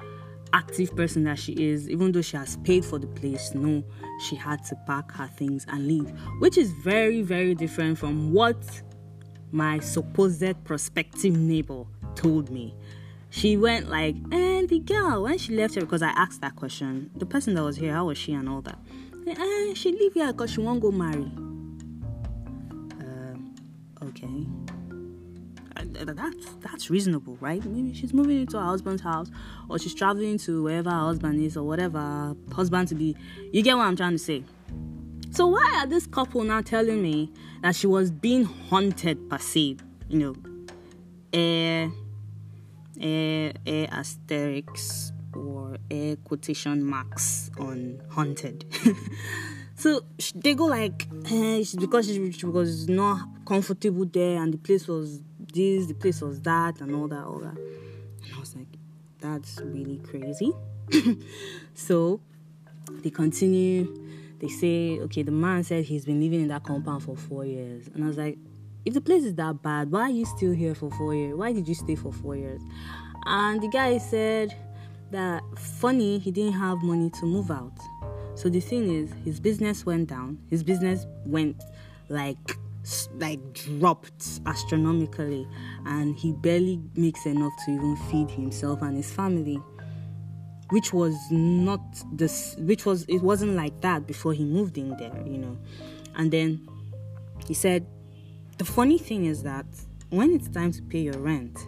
active 0.53 0.95
person 0.95 1.25
that 1.25 1.39
she 1.39 1.53
is, 1.53 1.89
even 1.89 2.13
though 2.13 2.23
she 2.23 2.37
has 2.37 2.57
paid 2.59 2.85
for 2.85 2.99
the 2.99 3.07
place, 3.07 3.55
no, 3.55 3.83
she 4.27 4.37
had 4.37 4.65
to 4.65 4.77
pack 4.87 5.11
her 5.13 5.27
things 5.27 5.67
and 5.69 5.87
leave, 5.87 6.11
which 6.41 6.59
is 6.59 6.73
very, 6.73 7.23
very 7.23 7.55
different 7.55 7.99
from 7.99 8.33
what 8.33 8.57
my 9.51 9.79
supposed 9.79 10.65
prospective 10.65 11.37
neighbor 11.37 11.85
told 12.15 12.51
me. 12.51 12.75
She 13.31 13.57
went 13.57 13.91
like, 13.91 14.17
and 14.33 14.69
the 14.69 14.79
girl, 14.79 15.25
when 15.25 15.39
she 15.39 15.55
left 15.55 15.75
here, 15.75 15.83
because 15.83 16.03
I 16.03 16.11
asked 16.11 16.41
that 16.41 16.57
question, 16.57 17.11
the 17.17 17.27
person 17.27 17.55
that 17.55 17.63
was 17.63 17.77
here, 17.77 17.93
how 17.93 18.07
was 18.07 18.19
she 18.19 18.33
and 18.33 18.49
all 18.49 18.63
that? 18.63 18.79
And 19.27 19.77
she 19.77 19.93
leave 19.93 20.15
here 20.15 20.33
because 20.33 20.51
she 20.51 20.61
won't 20.61 20.81
go 20.81 20.91
marry. 20.91 21.31
Uh, 23.01 24.07
okay 24.07 24.47
that's 26.05 26.55
that's 26.61 26.91
reasonable, 26.91 27.37
right? 27.41 27.65
Maybe 27.65 27.95
she's 27.95 28.13
moving 28.13 28.41
into 28.41 28.59
her 28.59 28.65
husband's 28.65 29.03
house, 29.03 29.31
or 29.69 29.79
she's 29.79 29.95
traveling 29.95 30.39
to 30.39 30.63
wherever 30.63 30.91
her 30.91 31.01
husband 31.01 31.41
is, 31.43 31.57
or 31.57 31.65
whatever 31.65 32.35
husband 32.53 32.89
to 32.89 32.95
be. 32.95 33.17
You 33.53 33.63
get 33.63 33.77
what 33.77 33.87
I'm 33.87 33.97
trying 33.97 34.13
to 34.13 34.19
say? 34.19 34.45
So 35.31 35.47
why 35.47 35.81
are 35.81 35.87
this 35.87 36.07
couple 36.07 36.43
now 36.43 36.63
telling 36.63 37.03
me 37.03 37.31
that 37.63 37.77
she 37.77 37.87
was 37.87 38.11
being 38.11 38.45
haunted 38.45 39.29
per 39.29 39.39
se? 39.39 39.77
You 40.09 40.19
know, 40.19 40.37
air, 41.33 41.91
air, 43.01 43.53
air 43.67 43.89
asterisks 43.91 45.13
or 45.35 45.77
air 45.91 46.17
quotation 46.17 46.83
marks 46.83 47.51
on 47.59 48.01
haunted. 48.11 48.65
so 49.75 50.03
they 50.35 50.55
go 50.55 50.65
like, 50.65 51.07
eh, 51.31 51.63
because 51.79 52.07
she, 52.07 52.33
she 52.33 52.47
was 52.47 52.89
not 52.89 53.21
comfortable 53.45 54.07
there 54.07 54.43
and 54.43 54.55
the 54.55 54.59
place 54.59 54.89
was 54.89 55.21
this, 55.59 55.87
the 55.87 55.95
place 55.95 56.21
was 56.21 56.41
that, 56.43 56.81
and 56.81 56.95
all 56.95 57.09
that, 57.09 57.25
all 57.25 57.41
that. 57.41 57.57
And 57.57 58.35
I 58.35 58.41
was 58.41 58.55
like, 58.55 58.67
that's 59.21 59.61
really 59.61 59.99
crazy. 59.99 60.53
so 61.75 62.21
they 63.03 63.11
continue. 63.11 64.07
They 64.39 64.49
say, 64.49 65.01
okay, 65.01 65.23
the 65.23 65.33
man 65.33 65.65
said 65.65 65.85
he's 65.85 66.05
been 66.05 66.21
living 66.21 66.43
in 66.43 66.49
that 66.49 66.63
compound 66.63 67.03
for 67.03 67.17
four 67.17 67.45
years. 67.45 67.89
And 67.93 68.05
I 68.05 68.07
was 68.07 68.17
like, 68.17 68.39
if 68.85 68.95
the 68.95 69.01
place 69.01 69.25
is 69.25 69.35
that 69.35 69.61
bad, 69.63 69.91
why 69.91 70.03
are 70.03 70.11
you 70.11 70.25
still 70.25 70.53
here 70.53 70.75
for 70.75 70.91
four 70.93 71.15
years? 71.15 71.35
Why 71.35 71.53
did 71.53 71.67
you 71.67 71.75
stay 71.75 71.97
for 71.97 72.13
four 72.13 72.37
years? 72.37 72.63
And 73.27 73.61
the 73.61 73.69
guy 73.69 73.99
said 73.99 74.55
that 75.11 75.43
funny, 75.59 76.19
he 76.19 76.31
didn't 76.31 76.53
have 76.53 76.83
money 76.83 77.11
to 77.11 77.27
move 77.27 77.51
out. 77.51 77.77
So 78.37 78.49
the 78.49 78.61
thing 78.61 78.95
is, 78.95 79.13
his 79.25 79.41
business 79.41 79.85
went 79.85 80.09
down. 80.09 80.39
His 80.49 80.63
business 80.63 81.07
went 81.27 81.61
like 82.09 82.57
like 83.15 83.41
dropped 83.53 84.41
astronomically 84.47 85.47
and 85.87 86.17
he 86.17 86.33
barely 86.33 86.81
makes 86.95 87.27
enough 87.27 87.53
to 87.65 87.73
even 87.73 87.97
feed 88.11 88.31
himself 88.31 88.83
and 88.83 88.97
his 88.97 89.13
family 89.13 89.61
which 90.71 90.93
was 90.93 91.15
not 91.31 91.81
this 92.13 92.57
which 92.59 92.85
was 92.85 93.05
it 93.09 93.23
wasn't 93.23 93.53
like 93.55 93.81
that 93.81 94.07
before 94.07 94.33
he 94.33 94.45
moved 94.45 94.79
in 94.79 94.97
there 94.97 95.23
you 95.27 95.39
know. 95.39 95.57
And 96.17 96.31
then 96.31 96.69
he 97.47 97.55
said 97.55 97.87
the 98.59 98.65
funny 98.65 98.99
thing 98.99 99.27
is 99.27 99.43
that 99.43 99.67
when 100.11 100.33
it's 100.33 100.49
time 100.49 100.73
to 100.73 100.83
pay 100.83 101.01
your 101.01 101.19
rent 101.19 101.59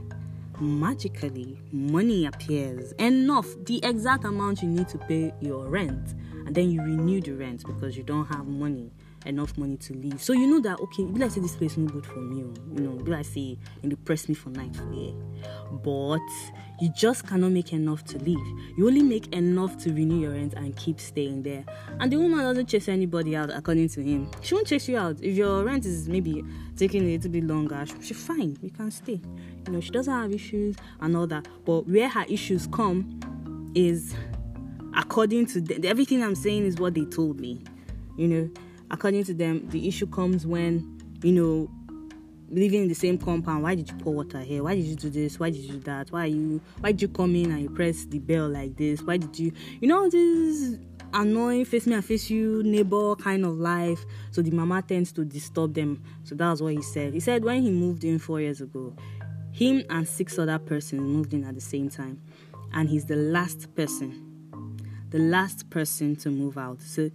magically 0.60 1.58
money 1.72 2.26
appears 2.26 2.92
enough 2.92 3.46
the 3.64 3.80
exact 3.82 4.24
amount 4.24 4.62
you 4.62 4.68
need 4.68 4.88
to 4.88 4.98
pay 4.98 5.32
your 5.40 5.66
rent 5.68 6.14
and 6.46 6.54
then 6.54 6.70
you 6.70 6.82
renew 6.82 7.20
the 7.20 7.32
rent 7.32 7.64
because 7.66 7.96
you 7.96 8.02
don't 8.02 8.26
have 8.26 8.46
money 8.46 8.90
enough 9.26 9.56
money 9.58 9.76
to 9.76 9.94
leave. 9.94 10.22
So 10.22 10.32
you 10.32 10.46
know 10.46 10.60
that 10.60 10.80
okay, 10.80 11.02
you 11.02 11.08
be 11.08 11.20
like 11.20 11.30
say 11.30 11.40
this 11.40 11.56
place 11.56 11.76
no 11.76 11.86
good 11.86 12.06
for 12.06 12.20
me, 12.20 12.42
oh. 12.42 12.54
you 12.74 12.80
know, 12.80 12.92
be 13.02 13.10
like 13.10 13.26
say 13.26 13.58
and 13.82 13.92
they 13.92 13.96
press 13.96 14.28
me 14.28 14.34
for 14.34 14.50
night 14.50 14.76
yeah. 14.92 15.12
But 15.82 16.20
you 16.80 16.90
just 16.96 17.26
cannot 17.26 17.52
make 17.52 17.72
enough 17.72 18.04
to 18.06 18.18
leave. 18.18 18.38
You 18.76 18.86
only 18.86 19.02
make 19.02 19.32
enough 19.34 19.76
to 19.84 19.92
renew 19.92 20.20
your 20.20 20.32
rent 20.32 20.54
and 20.54 20.74
keep 20.76 21.00
staying 21.00 21.42
there. 21.42 21.64
And 21.98 22.10
the 22.10 22.16
woman 22.16 22.38
doesn't 22.40 22.66
chase 22.66 22.88
anybody 22.88 23.36
out 23.36 23.50
according 23.50 23.88
to 23.90 24.02
him. 24.02 24.30
She 24.40 24.54
won't 24.54 24.66
chase 24.66 24.88
you 24.88 24.96
out. 24.96 25.16
If 25.22 25.36
your 25.36 25.64
rent 25.64 25.84
is 25.84 26.08
maybe 26.08 26.42
taking 26.76 27.02
a 27.02 27.06
little 27.06 27.30
bit 27.30 27.44
longer, 27.44 27.84
she's 28.02 28.24
fine, 28.24 28.56
we 28.62 28.70
can 28.70 28.90
stay. 28.90 29.20
You 29.66 29.72
know, 29.72 29.80
she 29.80 29.90
doesn't 29.90 30.12
have 30.12 30.32
issues 30.32 30.76
and 31.00 31.16
all 31.16 31.26
that. 31.26 31.46
But 31.64 31.86
where 31.86 32.08
her 32.08 32.24
issues 32.28 32.66
come 32.66 33.70
is 33.74 34.14
according 34.96 35.46
to 35.46 35.86
everything 35.86 36.22
I'm 36.22 36.34
saying 36.34 36.64
is 36.64 36.76
what 36.76 36.94
they 36.94 37.04
told 37.04 37.40
me. 37.40 37.62
You 38.16 38.28
know, 38.28 38.50
according 38.90 39.24
to 39.24 39.34
them, 39.34 39.68
the 39.70 39.88
issue 39.88 40.06
comes 40.06 40.46
when, 40.46 40.98
you 41.22 41.32
know, 41.32 41.70
living 42.50 42.82
in 42.82 42.88
the 42.88 42.94
same 42.94 43.16
compound. 43.16 43.62
Why 43.62 43.74
did 43.74 43.88
you 43.88 43.96
pour 43.96 44.12
water 44.12 44.40
here? 44.40 44.62
Why 44.62 44.74
did 44.74 44.84
you 44.84 44.96
do 44.96 45.10
this? 45.10 45.38
Why 45.38 45.50
did 45.50 45.60
you 45.60 45.74
do 45.74 45.80
that? 45.80 46.10
Why 46.10 46.26
you 46.26 46.60
why 46.80 46.92
did 46.92 47.02
you 47.02 47.08
come 47.08 47.34
in 47.36 47.50
and 47.52 47.62
you 47.62 47.70
press 47.70 48.04
the 48.04 48.18
bell 48.18 48.48
like 48.48 48.76
this? 48.76 49.02
Why 49.02 49.16
did 49.16 49.38
you 49.38 49.52
you 49.80 49.88
know 49.88 50.08
this 50.08 50.78
annoying 51.12 51.64
face 51.64 51.86
me 51.86 51.94
and 51.94 52.04
face 52.04 52.30
you 52.30 52.62
neighbor 52.62 53.14
kind 53.16 53.44
of 53.44 53.58
life. 53.58 54.04
So 54.30 54.42
the 54.42 54.50
mama 54.50 54.82
tends 54.82 55.12
to 55.12 55.24
disturb 55.24 55.74
them. 55.74 56.02
So 56.24 56.34
that's 56.34 56.60
what 56.60 56.74
he 56.74 56.82
said. 56.82 57.14
He 57.14 57.20
said 57.20 57.44
when 57.44 57.62
he 57.62 57.70
moved 57.70 58.04
in 58.04 58.18
four 58.18 58.40
years 58.40 58.60
ago, 58.60 58.94
him 59.52 59.82
and 59.90 60.06
six 60.06 60.38
other 60.38 60.58
persons 60.58 61.00
moved 61.00 61.34
in 61.34 61.44
at 61.44 61.54
the 61.54 61.60
same 61.60 61.88
time. 61.88 62.20
And 62.72 62.88
he's 62.88 63.06
the 63.06 63.16
last 63.16 63.74
person. 63.74 64.26
The 65.10 65.18
last 65.18 65.68
person 65.70 66.14
to 66.16 66.30
move 66.30 66.56
out. 66.56 66.80
So 66.80 67.10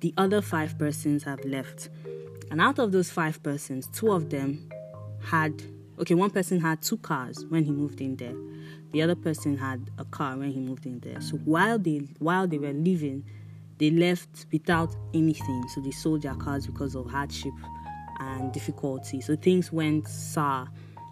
the 0.00 0.14
other 0.16 0.40
five 0.40 0.78
persons 0.78 1.22
have 1.24 1.44
left. 1.44 1.88
And 2.50 2.60
out 2.60 2.78
of 2.78 2.92
those 2.92 3.10
five 3.10 3.42
persons, 3.42 3.86
two 3.92 4.10
of 4.10 4.30
them 4.30 4.68
had 5.22 5.62
okay, 5.98 6.14
one 6.14 6.30
person 6.30 6.60
had 6.60 6.80
two 6.82 6.96
cars 6.96 7.44
when 7.50 7.64
he 7.64 7.70
moved 7.70 8.00
in 8.00 8.16
there. 8.16 8.34
The 8.92 9.02
other 9.02 9.14
person 9.14 9.56
had 9.56 9.90
a 9.98 10.04
car 10.04 10.36
when 10.36 10.50
he 10.50 10.58
moved 10.58 10.86
in 10.86 10.98
there. 11.00 11.20
So 11.20 11.36
while 11.38 11.78
they 11.78 11.98
while 12.18 12.48
they 12.48 12.58
were 12.58 12.72
leaving, 12.72 13.24
they 13.78 13.90
left 13.90 14.46
without 14.50 14.94
anything. 15.14 15.68
So 15.74 15.80
they 15.80 15.90
sold 15.90 16.22
their 16.22 16.34
cars 16.34 16.66
because 16.66 16.94
of 16.94 17.10
hardship 17.10 17.52
and 18.18 18.52
difficulty. 18.52 19.20
So 19.20 19.36
things 19.36 19.70
went 19.70 20.08
sour. 20.08 20.68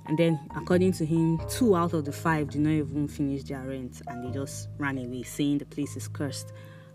And 0.07 0.18
then, 0.18 0.40
according 0.57 0.92
to 0.92 1.04
him, 1.04 1.38
two 1.50 1.76
out 1.76 1.92
of 1.92 2.07
the 2.07 2.12
five 2.12 2.49
did 2.49 2.62
not 2.62 2.71
even 2.71 3.09
finish 3.09 3.42
their 3.45 3.61
rent 3.61 4.00
and 4.07 4.25
they 4.25 4.33
just 4.33 4.68
ran 4.78 4.97
away, 4.97 5.23
saying 5.23 5.59
the 5.59 5.66
place 5.66 5.99
is 5.99 6.09
cursed 6.09 6.50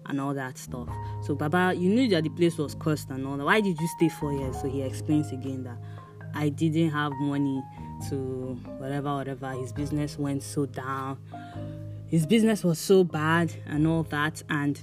and 0.08 0.20
all 0.20 0.34
that 0.34 0.58
stuff. 0.58 0.90
So 1.22 1.36
Baba, 1.36 1.74
you 1.76 1.90
knew 1.90 2.08
that 2.10 2.24
the 2.24 2.30
place 2.30 2.58
was 2.58 2.76
cursed 2.76 3.10
and 3.10 3.26
all 3.26 3.38
that. 3.38 3.46
Why 3.46 3.62
did 3.62 3.80
you 3.80 3.88
stay 3.98 4.10
four 4.10 4.34
years? 4.34 4.60
So 4.62 4.70
he 4.70 4.82
explains 4.82 5.32
again 5.32 5.64
that 5.64 5.78
I 6.34 6.50
didn't 6.50 6.90
have 6.92 7.12
money 7.14 7.64
to 8.10 8.16
whatever, 8.78 9.16
whatever. 9.16 9.52
His 9.52 9.72
business 9.72 10.18
went 10.18 10.44
so 10.44 10.66
down. 10.66 11.20
His 12.08 12.26
business 12.26 12.64
was 12.64 12.80
so 12.80 13.04
bad 13.04 13.54
and 13.66 13.88
all 13.88 14.04
that. 14.04 14.44
And 14.50 14.80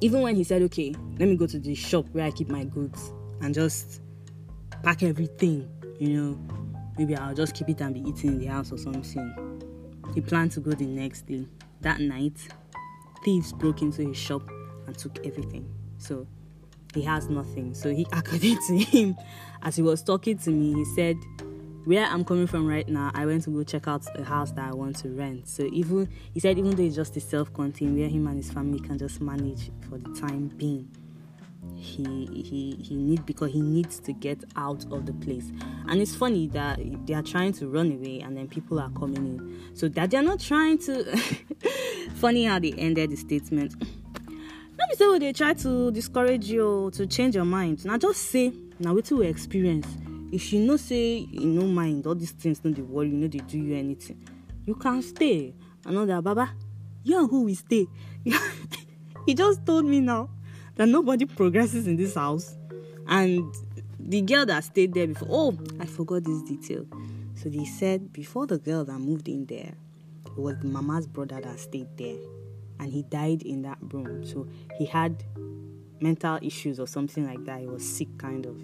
even 0.00 0.22
when 0.22 0.34
he 0.34 0.44
said, 0.44 0.62
okay, 0.62 0.94
let 1.18 1.28
me 1.28 1.36
go 1.36 1.46
to 1.46 1.58
the 1.58 1.74
shop 1.74 2.06
where 2.12 2.24
I 2.24 2.30
keep 2.30 2.48
my 2.48 2.64
goods 2.64 3.12
and 3.40 3.54
just 3.54 4.00
pack 4.82 5.02
everything, 5.02 5.68
you 5.98 6.08
know, 6.08 6.38
maybe 6.98 7.14
I'll 7.16 7.34
just 7.34 7.54
keep 7.54 7.68
it 7.68 7.80
and 7.80 7.94
be 7.94 8.00
eating 8.00 8.30
in 8.30 8.38
the 8.38 8.46
house 8.46 8.72
or 8.72 8.78
something. 8.78 9.62
He 10.14 10.20
planned 10.20 10.52
to 10.52 10.60
go 10.60 10.72
the 10.72 10.86
next 10.86 11.26
day. 11.26 11.46
That 11.80 12.00
night, 12.00 12.36
thieves 13.22 13.52
broke 13.52 13.82
into 13.82 14.06
his 14.06 14.16
shop 14.16 14.42
and 14.86 14.96
took 14.96 15.24
everything. 15.24 15.68
So 15.98 16.26
he 16.94 17.02
has 17.02 17.28
nothing. 17.28 17.74
So 17.74 17.90
he, 17.90 18.06
according 18.12 18.58
to 18.68 18.78
him, 18.78 19.16
as 19.62 19.76
he 19.76 19.82
was 19.82 20.02
talking 20.02 20.38
to 20.38 20.50
me, 20.50 20.74
he 20.74 20.84
said, 20.96 21.16
"Where 21.84 22.04
I'm 22.04 22.24
coming 22.24 22.46
from 22.46 22.66
right 22.66 22.88
now, 22.88 23.10
I 23.14 23.26
went 23.26 23.44
to 23.44 23.50
go 23.50 23.62
check 23.62 23.88
out 23.88 24.06
a 24.18 24.24
house 24.24 24.52
that 24.52 24.68
I 24.68 24.74
want 24.74 24.96
to 24.98 25.08
rent. 25.10 25.48
So 25.48 25.64
even 25.72 26.08
he 26.32 26.40
said, 26.40 26.58
even 26.58 26.76
though 26.76 26.82
it's 26.82 26.96
just 26.96 27.16
a 27.16 27.20
self-contained, 27.20 27.96
where 27.96 28.08
him 28.08 28.26
and 28.26 28.36
his 28.36 28.50
family 28.50 28.80
can 28.80 28.98
just 28.98 29.20
manage 29.20 29.70
for 29.88 29.98
the 29.98 30.20
time 30.20 30.48
being." 30.56 30.88
he 31.82 32.26
he 32.44 32.76
he 32.82 32.96
need 32.96 33.24
because 33.26 33.52
he 33.52 33.60
needs 33.60 33.98
to 33.98 34.12
get 34.12 34.42
out 34.56 34.84
of 34.92 35.04
the 35.06 35.12
place 35.14 35.50
and 35.88 36.00
it's 36.00 36.14
funny 36.14 36.46
that 36.46 36.78
they 37.06 37.14
are 37.14 37.22
trying 37.22 37.52
to 37.52 37.68
run 37.68 37.90
away 37.92 38.20
and 38.20 38.36
then 38.36 38.46
people 38.48 38.78
are 38.78 38.90
coming 38.90 39.16
in 39.16 39.60
so 39.74 39.88
that 39.88 40.10
they're 40.10 40.22
not 40.22 40.38
trying 40.38 40.78
to 40.78 41.04
funny 42.22 42.44
how 42.44 42.56
they 42.60 42.72
ended 42.74 43.10
the 43.10 43.16
statement. 43.16 43.74
Let 43.80 44.88
me 44.88 44.94
still 44.94 45.18
they 45.18 45.32
try 45.32 45.54
to 45.54 45.90
discourage 45.90 46.44
you 46.48 46.88
to 46.94 47.04
change 47.04 47.34
your 47.34 47.44
mind. 47.44 47.84
Now 47.84 47.98
just 47.98 48.30
say 48.30 48.52
now 48.78 48.94
wetin 48.94 49.18
we 49.18 49.26
experience. 49.26 49.88
If 50.30 50.52
you 50.52 50.60
know 50.60 50.76
say 50.76 51.26
you 51.32 51.46
no 51.46 51.66
mind 51.66 52.06
all 52.06 52.14
these 52.14 52.30
things 52.30 52.60
dey 52.60 52.80
worry 52.80 53.08
you 53.08 53.14
know 53.16 53.26
they 53.26 53.40
do 53.40 53.58
you 53.58 53.74
anything 53.76 54.24
you 54.66 54.76
can 54.76 55.02
stay. 55.02 55.52
Another 55.84 56.22
baba 56.22 56.52
you 57.02 57.18
and 57.18 57.28
who 57.28 57.42
will 57.42 57.56
stay? 57.56 57.88
He 59.26 59.34
just 59.34 59.66
told 59.66 59.84
me 59.84 59.98
now 59.98 60.30
that 60.76 60.86
nobody 60.88 61.24
progresses 61.24 61.88
in 61.88 61.96
this 61.96 62.14
house. 62.14 62.56
And 63.08 63.52
the 63.98 64.20
girl 64.22 64.46
that 64.46 64.62
stayed 64.62 64.94
there 64.94 65.08
before 65.08 65.28
oh 65.28 65.58
i 65.80 65.86
forgot 65.86 66.22
this 66.22 66.40
detail. 66.42 66.86
So 67.34 67.48
they 67.48 67.64
said 67.64 68.12
before 68.12 68.46
the 68.46 68.58
girl 68.58 68.84
that 68.84 68.98
moved 69.00 69.28
in 69.28 69.44
there 69.46 69.74
it 70.36 70.40
was 70.40 70.56
mama's 70.62 71.06
brother 71.06 71.40
that 71.40 71.58
stayed 71.58 71.88
there 71.96 72.18
and 72.80 72.92
he 72.92 73.02
died 73.02 73.42
in 73.42 73.62
that 73.62 73.78
room 73.92 74.24
so 74.24 74.48
he 74.78 74.86
had 74.86 75.22
mental 76.00 76.38
issues 76.42 76.80
or 76.80 76.86
something 76.86 77.26
like 77.26 77.44
that 77.44 77.60
he 77.60 77.66
was 77.66 77.86
sick 77.86 78.08
kind 78.18 78.46
of 78.46 78.56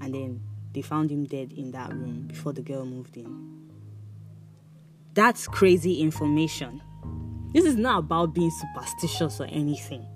and 0.00 0.14
then 0.14 0.40
they 0.72 0.82
found 0.82 1.10
him 1.10 1.24
dead 1.24 1.52
in 1.52 1.70
that 1.72 1.92
room 1.92 2.26
before 2.26 2.52
the 2.52 2.62
girl 2.62 2.84
moved 2.84 3.16
in 3.16 3.66
that's 5.14 5.48
crazy 5.48 6.00
information 6.00 6.80
this 7.52 7.64
is 7.64 7.76
not 7.76 7.98
about 7.98 8.34
being 8.34 8.50
superstitious 8.50 9.40
or 9.40 9.46
anything 9.46 10.06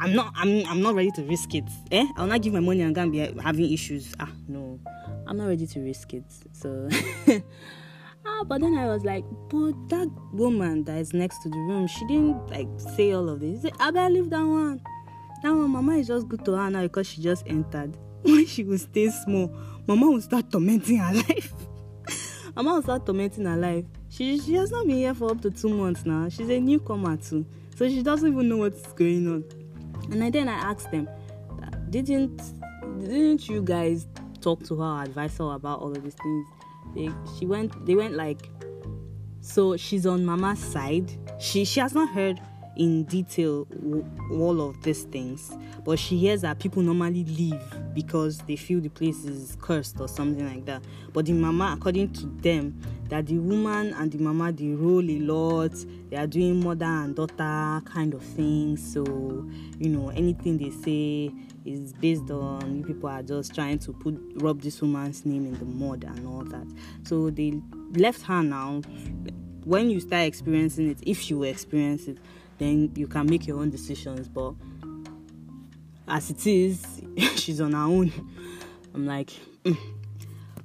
I'm 0.00 0.14
not 0.14 0.32
I'm 0.34 0.64
I'm 0.66 0.80
not 0.80 0.94
ready 0.94 1.10
to 1.12 1.22
risk 1.24 1.54
it. 1.54 1.64
Eh? 1.92 2.06
I'll 2.16 2.26
not 2.26 2.40
give 2.40 2.54
my 2.54 2.60
money 2.60 2.80
and 2.80 2.94
go 2.94 3.02
and 3.02 3.12
be 3.12 3.18
having 3.42 3.70
issues. 3.70 4.14
Ah 4.18 4.30
no. 4.48 4.80
I'm 5.26 5.36
not 5.36 5.46
ready 5.46 5.66
to 5.66 5.80
risk 5.80 6.14
it. 6.14 6.24
So 6.52 6.88
But 8.46 8.60
then 8.60 8.76
I 8.76 8.86
was 8.86 9.04
like, 9.04 9.24
but 9.48 9.72
that 9.88 10.08
woman 10.32 10.84
that 10.84 10.98
is 10.98 11.12
next 11.12 11.42
to 11.42 11.48
the 11.48 11.58
room, 11.58 11.86
she 11.86 12.06
didn't 12.06 12.48
like 12.48 12.68
say 12.96 13.12
all 13.12 13.28
of 13.28 13.40
this. 13.40 13.64
I 13.78 13.90
better 13.90 14.12
leave 14.12 14.30
that 14.30 14.42
one. 14.44 14.80
That 15.42 15.50
one, 15.50 15.70
mama 15.70 15.92
is 15.96 16.06
just 16.08 16.28
good 16.28 16.44
to 16.44 16.52
her 16.52 16.70
now 16.70 16.82
because 16.82 17.06
she 17.06 17.20
just 17.22 17.44
entered. 17.46 17.96
When 18.22 18.46
she 18.46 18.64
will 18.64 18.78
stay 18.78 19.08
small, 19.08 19.54
mama 19.86 20.10
will 20.10 20.20
start 20.20 20.50
tormenting 20.50 20.98
her 20.98 21.14
life. 21.28 21.52
mama 22.54 22.74
will 22.74 22.82
start 22.82 23.06
tormenting 23.06 23.46
her 23.46 23.56
life. 23.56 23.84
She 24.10 24.38
she 24.38 24.54
has 24.54 24.70
not 24.70 24.86
been 24.86 24.96
here 24.96 25.14
for 25.14 25.30
up 25.30 25.40
to 25.42 25.50
two 25.50 25.70
months 25.70 26.04
now. 26.04 26.28
She's 26.28 26.50
a 26.50 26.60
newcomer 26.60 27.16
too. 27.16 27.46
So 27.76 27.88
she 27.88 28.02
doesn't 28.02 28.30
even 28.30 28.48
know 28.48 28.58
what's 28.58 28.92
going 28.92 29.26
on. 29.28 29.44
And 30.10 30.32
then 30.32 30.48
I 30.48 30.54
asked 30.54 30.90
them, 30.90 31.08
didn't 31.88 32.42
didn't 33.00 33.48
you 33.48 33.62
guys 33.62 34.06
talk 34.40 34.62
to 34.64 34.76
her, 34.80 35.04
advise 35.04 35.38
her 35.38 35.52
about 35.54 35.80
all 35.80 35.96
of 35.96 36.02
these 36.02 36.14
things? 36.14 36.46
They 36.94 37.10
she 37.38 37.46
went 37.46 37.86
they 37.86 37.94
went 37.94 38.14
like 38.14 38.50
so 39.40 39.76
she's 39.76 40.06
on 40.06 40.24
mama's 40.24 40.58
side. 40.58 41.10
She 41.40 41.64
she 41.64 41.80
has 41.80 41.94
not 41.94 42.10
heard 42.10 42.40
in 42.76 43.04
detail 43.04 43.66
all 44.30 44.60
of 44.60 44.82
these 44.82 45.02
things, 45.04 45.56
but 45.84 45.98
she 45.98 46.16
hears 46.16 46.42
that 46.42 46.58
people 46.58 46.82
normally 46.82 47.24
leave 47.24 47.62
because 47.94 48.38
they 48.38 48.56
feel 48.56 48.80
the 48.80 48.88
place 48.88 49.24
is 49.24 49.56
cursed 49.60 50.00
or 50.00 50.08
something 50.08 50.46
like 50.46 50.64
that. 50.66 50.82
But 51.12 51.26
the 51.26 51.32
mama, 51.32 51.74
according 51.76 52.12
to 52.14 52.26
them, 52.26 52.80
that 53.08 53.26
the 53.26 53.38
woman 53.38 53.92
and 53.94 54.10
the 54.10 54.18
mama 54.18 54.52
they 54.52 54.68
roll 54.68 55.02
a 55.02 55.18
lot, 55.18 55.72
they 56.10 56.16
are 56.16 56.26
doing 56.26 56.62
mother 56.62 56.86
and 56.86 57.16
daughter 57.16 57.82
kind 57.84 58.14
of 58.14 58.22
thing. 58.22 58.76
So, 58.76 59.04
you 59.78 59.88
know, 59.88 60.10
anything 60.10 60.58
they 60.58 60.70
say 60.70 61.32
is 61.64 61.92
based 61.94 62.30
on 62.30 62.84
people 62.84 63.08
are 63.08 63.22
just 63.22 63.54
trying 63.54 63.78
to 63.80 63.92
put 63.92 64.18
rub 64.36 64.62
this 64.62 64.80
woman's 64.80 65.26
name 65.26 65.46
in 65.46 65.58
the 65.58 65.64
mud 65.64 66.04
and 66.04 66.26
all 66.26 66.44
that. 66.44 66.66
So 67.02 67.30
they 67.30 67.60
left 67.92 68.22
her 68.22 68.42
now. 68.42 68.82
When 69.64 69.90
you 69.90 70.00
start 70.00 70.22
experiencing 70.22 70.88
it, 70.88 70.98
if 71.02 71.30
you 71.30 71.42
experience 71.42 72.06
it, 72.06 72.16
then 72.60 72.92
you 72.94 73.08
can 73.08 73.26
make 73.26 73.46
your 73.46 73.58
own 73.58 73.70
decisions. 73.70 74.28
But 74.28 74.54
as 76.06 76.30
it 76.30 76.46
is, 76.46 77.02
she's 77.36 77.60
on 77.60 77.72
her 77.72 77.78
own. 77.78 78.12
I'm 78.94 79.06
like, 79.06 79.30
mm. 79.64 79.76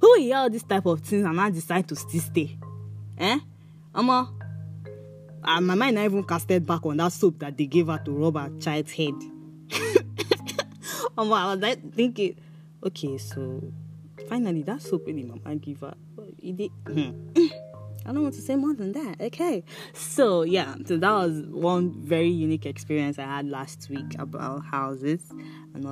will 0.00 0.20
hear 0.20 0.36
all 0.36 0.50
this 0.50 0.62
type 0.62 0.86
of 0.86 1.00
things 1.00 1.24
and 1.24 1.40
I 1.40 1.50
decide 1.50 1.88
to 1.88 1.96
still 1.96 2.20
stay? 2.20 2.56
Eh? 3.18 3.38
Mama, 3.94 4.30
and 5.42 5.66
my 5.66 5.74
mind 5.74 5.96
not 5.96 6.04
even 6.04 6.22
casted 6.22 6.66
back 6.66 6.84
on 6.84 6.98
that 6.98 7.12
soap 7.12 7.38
that 7.38 7.56
they 7.56 7.66
gave 7.66 7.86
her 7.86 7.98
to 8.04 8.10
rub 8.10 8.36
her 8.36 8.50
child's 8.60 8.92
head. 8.92 9.14
Mama, 11.16 11.34
I 11.34 11.54
was 11.54 11.60
like 11.60 11.94
thinking, 11.94 12.36
okay, 12.84 13.16
so 13.16 13.62
finally 14.28 14.62
that 14.64 14.82
soap 14.82 15.06
really 15.06 15.22
mama 15.22 15.56
give 15.56 15.80
her. 15.80 15.94
It 16.42 16.56
did. 16.56 16.72
I 18.06 18.12
don't 18.12 18.22
want 18.22 18.34
to 18.36 18.40
say 18.40 18.56
more 18.56 18.74
than 18.74 18.92
that. 18.92 19.20
Okay. 19.20 19.64
So, 19.92 20.42
yeah, 20.42 20.76
so 20.84 20.96
that 20.96 21.10
was 21.10 21.42
one 21.48 21.92
very 22.02 22.30
unique 22.30 22.64
experience 22.64 23.18
I 23.18 23.24
had 23.24 23.48
last 23.48 23.88
week 23.90 24.14
about 24.18 24.64
houses 24.64 25.20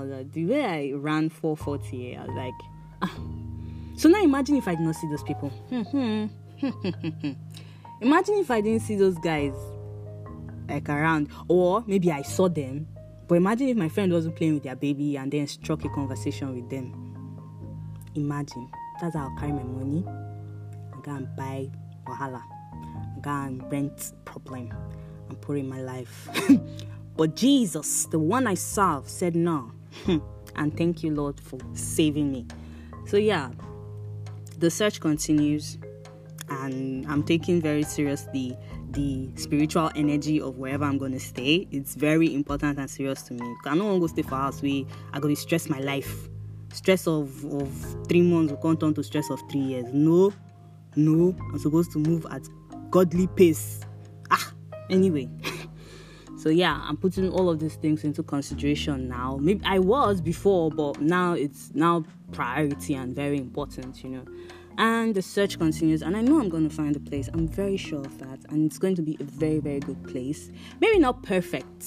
that. 0.02 0.32
The 0.32 0.46
way 0.46 0.64
I 0.64 0.92
ran 0.94 1.28
440, 1.28 2.16
I 2.16 2.24
was 2.24 2.36
like, 2.36 2.54
ah. 3.02 3.14
So 3.96 4.08
now 4.08 4.22
imagine 4.22 4.56
if 4.56 4.66
I 4.66 4.74
did 4.74 4.80
not 4.80 4.96
see 4.96 5.08
those 5.08 5.22
people. 5.22 5.52
imagine 8.00 8.34
if 8.34 8.50
I 8.50 8.60
didn't 8.60 8.80
see 8.80 8.96
those 8.96 9.16
guys 9.18 9.54
like 10.68 10.88
around, 10.88 11.28
or 11.48 11.84
maybe 11.86 12.10
I 12.10 12.22
saw 12.22 12.48
them. 12.48 12.88
But 13.28 13.36
imagine 13.36 13.68
if 13.68 13.76
my 13.76 13.88
friend 13.88 14.12
wasn't 14.12 14.36
playing 14.36 14.54
with 14.54 14.64
their 14.64 14.76
baby 14.76 15.16
and 15.16 15.30
then 15.30 15.46
struck 15.46 15.84
a 15.84 15.88
conversation 15.90 16.54
with 16.54 16.68
them. 16.70 16.92
Imagine. 18.14 18.70
That's 19.00 19.14
how 19.16 19.28
I'll 19.28 19.36
carry 19.38 19.52
my 19.52 19.62
money 19.62 20.04
and 20.92 21.02
go 21.02 21.12
and 21.12 21.36
buy 21.36 21.70
wahala, 22.04 22.42
go 23.20 23.30
and 23.30 23.70
rent 23.70 24.12
problem 24.24 24.72
and 25.28 25.40
put 25.40 25.58
in 25.58 25.68
my 25.68 25.80
life. 25.80 26.28
but 27.16 27.36
Jesus, 27.36 28.06
the 28.06 28.18
one 28.18 28.46
I 28.46 28.54
serve, 28.54 29.08
said 29.08 29.34
no. 29.34 29.72
and 30.56 30.76
thank 30.76 31.02
you, 31.02 31.14
Lord, 31.14 31.40
for 31.40 31.58
saving 31.74 32.32
me. 32.32 32.46
So, 33.06 33.16
yeah, 33.16 33.50
the 34.58 34.70
search 34.70 35.00
continues, 35.00 35.78
and 36.48 37.06
I'm 37.06 37.22
taking 37.22 37.60
very 37.60 37.82
seriously 37.82 38.56
the 38.94 39.28
spiritual 39.34 39.90
energy 39.96 40.40
of 40.40 40.56
wherever 40.56 40.84
I'm 40.84 40.98
going 40.98 41.12
to 41.12 41.20
stay. 41.20 41.66
It's 41.70 41.94
very 41.94 42.34
important 42.34 42.78
and 42.78 42.88
serious 42.88 43.22
to 43.22 43.34
me. 43.34 43.56
I 43.66 43.74
want 43.74 43.80
to 43.80 44.00
go 44.00 44.06
stay 44.06 44.22
for 44.22 44.36
house 44.36 44.62
where 44.62 44.84
I 45.12 45.18
to 45.20 45.36
stress 45.36 45.68
my 45.68 45.80
life. 45.80 46.28
Stress 46.72 47.06
of, 47.06 47.44
of 47.52 48.06
three 48.08 48.22
months 48.22 48.52
will 48.52 48.60
come 48.60 48.76
down 48.76 48.94
to 48.94 49.02
stress 49.02 49.30
of 49.30 49.40
three 49.50 49.60
years. 49.60 49.86
No, 49.92 50.32
no, 50.96 51.36
I'm 51.52 51.58
supposed 51.58 51.92
to 51.92 51.98
move 51.98 52.26
at 52.30 52.48
godly 52.90 53.26
pace. 53.28 53.80
Ah, 54.30 54.52
anyway. 54.90 55.28
so 56.38 56.48
yeah, 56.48 56.80
I'm 56.84 56.96
putting 56.96 57.28
all 57.30 57.48
of 57.48 57.58
these 57.60 57.76
things 57.76 58.04
into 58.04 58.22
consideration 58.22 59.08
now. 59.08 59.38
Maybe 59.40 59.64
I 59.64 59.78
was 59.78 60.20
before, 60.20 60.70
but 60.70 61.00
now 61.00 61.32
it's 61.32 61.72
now 61.74 62.04
priority 62.32 62.94
and 62.94 63.14
very 63.14 63.38
important, 63.38 64.02
you 64.02 64.10
know. 64.10 64.24
And 64.76 65.14
the 65.14 65.22
search 65.22 65.58
continues, 65.58 66.02
and 66.02 66.16
I 66.16 66.20
know 66.20 66.40
I'm 66.40 66.48
going 66.48 66.68
to 66.68 66.74
find 66.74 66.96
a 66.96 67.00
place. 67.00 67.28
I'm 67.32 67.46
very 67.46 67.76
sure 67.76 68.00
of 68.00 68.18
that, 68.18 68.40
and 68.48 68.66
it's 68.66 68.78
going 68.78 68.96
to 68.96 69.02
be 69.02 69.16
a 69.20 69.24
very, 69.24 69.60
very 69.60 69.78
good 69.78 70.02
place. 70.08 70.50
Maybe 70.80 70.98
not 70.98 71.22
perfect 71.22 71.84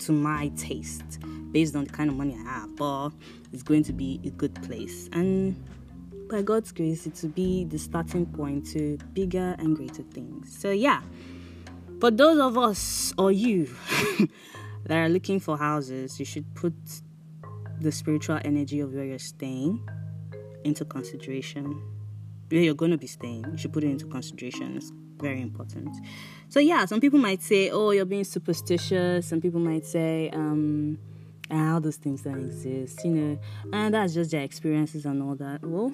to 0.00 0.12
my 0.12 0.48
taste, 0.56 1.18
based 1.52 1.74
on 1.74 1.84
the 1.84 1.90
kind 1.90 2.10
of 2.10 2.16
money 2.16 2.36
I 2.38 2.42
have, 2.42 2.76
but 2.76 3.10
it's 3.52 3.62
going 3.62 3.84
to 3.84 3.94
be 3.94 4.20
a 4.24 4.30
good 4.30 4.54
place. 4.62 5.08
And 5.12 5.56
by 6.28 6.42
God's 6.42 6.72
grace, 6.72 7.06
it 7.06 7.18
will 7.22 7.30
be 7.30 7.64
the 7.64 7.78
starting 7.78 8.26
point 8.26 8.66
to 8.68 8.98
bigger 9.12 9.54
and 9.58 9.76
greater 9.76 10.02
things. 10.02 10.56
So, 10.58 10.70
yeah, 10.70 11.02
for 12.00 12.10
those 12.10 12.38
of 12.38 12.58
us 12.58 13.12
or 13.16 13.32
you 13.32 13.74
that 14.84 14.98
are 14.98 15.08
looking 15.08 15.40
for 15.40 15.56
houses, 15.56 16.18
you 16.18 16.24
should 16.24 16.54
put 16.54 16.74
the 17.80 17.92
spiritual 17.92 18.38
energy 18.44 18.80
of 18.80 18.92
where 18.92 19.04
you're 19.04 19.18
staying 19.18 19.86
into 20.64 20.84
consideration. 20.84 21.82
Where 22.48 22.60
you're 22.60 22.74
going 22.74 22.92
to 22.92 22.98
be 22.98 23.08
staying, 23.08 23.44
you 23.50 23.58
should 23.58 23.72
put 23.72 23.82
it 23.82 23.88
into 23.88 24.06
consideration. 24.06 24.76
It's 24.76 24.92
very 25.18 25.40
important. 25.40 25.96
So, 26.48 26.60
yeah, 26.60 26.84
some 26.84 27.00
people 27.00 27.18
might 27.18 27.42
say, 27.42 27.70
oh, 27.70 27.90
you're 27.90 28.04
being 28.04 28.24
superstitious. 28.24 29.26
Some 29.26 29.40
people 29.40 29.60
might 29.60 29.84
say, 29.84 30.30
um, 30.32 30.98
and 31.50 31.72
all 31.72 31.80
those 31.80 31.96
things 31.96 32.22
don't 32.22 32.44
exist, 32.44 33.04
you 33.04 33.10
know, 33.10 33.38
and 33.72 33.94
that's 33.94 34.14
just 34.14 34.30
their 34.30 34.42
experiences 34.42 35.04
and 35.04 35.22
all 35.22 35.34
that. 35.36 35.62
Well, 35.62 35.92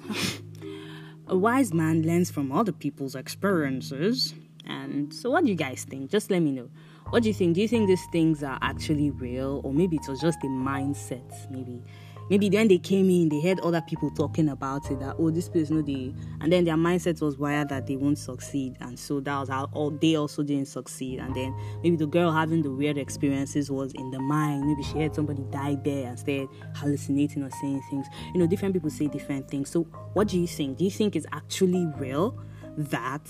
a 1.27 1.37
wise 1.37 1.73
man 1.73 2.03
learns 2.03 2.31
from 2.31 2.51
other 2.51 2.71
people's 2.71 3.15
experiences. 3.15 4.33
And 4.65 5.13
so, 5.13 5.29
what 5.29 5.43
do 5.43 5.49
you 5.49 5.57
guys 5.57 5.85
think? 5.89 6.09
Just 6.09 6.31
let 6.31 6.41
me 6.41 6.51
know. 6.51 6.69
What 7.09 7.23
do 7.23 7.29
you 7.29 7.33
think? 7.33 7.55
Do 7.55 7.61
you 7.61 7.67
think 7.67 7.87
these 7.87 8.05
things 8.11 8.43
are 8.43 8.57
actually 8.61 9.11
real, 9.11 9.61
or 9.63 9.73
maybe 9.73 9.97
it 9.97 10.07
was 10.07 10.21
just 10.21 10.39
a 10.43 10.47
mindset? 10.47 11.51
Maybe 11.51 11.81
maybe 12.29 12.49
when 12.49 12.67
they 12.67 12.77
came 12.77 13.09
in, 13.09 13.29
they 13.29 13.41
heard 13.41 13.59
other 13.59 13.81
people 13.81 14.09
talking 14.11 14.49
about 14.49 14.89
it 14.91 14.99
that 14.99 15.15
oh 15.19 15.29
this 15.29 15.49
place 15.49 15.69
no 15.69 15.81
they, 15.81 16.13
and 16.41 16.51
then 16.51 16.63
their 16.63 16.75
mindset 16.75 17.21
was 17.21 17.37
wired 17.37 17.69
that 17.69 17.87
they 17.87 17.95
won't 17.95 18.17
succeed, 18.17 18.75
and 18.81 18.97
so 18.97 19.19
that 19.19 19.39
was 19.39 19.49
how 19.49 19.69
all 19.73 19.91
they 19.91 20.15
also 20.15 20.43
didn't 20.43 20.67
succeed, 20.67 21.19
and 21.19 21.35
then 21.35 21.55
maybe 21.83 21.95
the 21.95 22.07
girl 22.07 22.31
having 22.31 22.61
the 22.61 22.71
weird 22.71 22.97
experiences 22.97 23.69
was 23.69 23.93
in 23.93 24.11
the 24.11 24.19
mind. 24.19 24.65
Maybe 24.65 24.83
she 24.83 24.99
had 24.99 25.15
somebody 25.15 25.43
die 25.51 25.77
there 25.83 26.07
and 26.07 26.19
started 26.19 26.49
hallucinating 26.75 27.43
or 27.43 27.51
saying 27.61 27.81
things. 27.89 28.07
You 28.33 28.39
know, 28.39 28.47
different 28.47 28.73
people 28.73 28.89
say 28.89 29.07
different 29.07 29.49
things. 29.49 29.69
So 29.69 29.83
what 30.13 30.27
do 30.27 30.39
you 30.39 30.47
think? 30.47 30.77
Do 30.77 30.83
you 30.83 30.91
think 30.91 31.15
it's 31.15 31.27
actually 31.31 31.85
real 31.97 32.39
that 32.77 33.21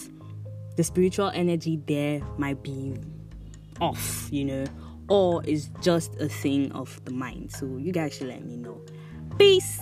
the 0.75 0.83
spiritual 0.83 1.29
energy 1.33 1.81
there 1.87 2.21
might 2.37 2.61
be 2.63 2.95
off? 3.79 4.27
You 4.31 4.45
know 4.45 4.65
or 5.09 5.41
it's 5.45 5.69
just 5.81 6.15
a 6.19 6.27
thing 6.27 6.71
of 6.71 7.03
the 7.05 7.11
mind. 7.11 7.51
So 7.51 7.77
you 7.77 7.91
guys 7.91 8.15
should 8.15 8.27
let 8.27 8.45
me 8.45 8.57
know. 8.57 8.81
Peace. 9.37 9.79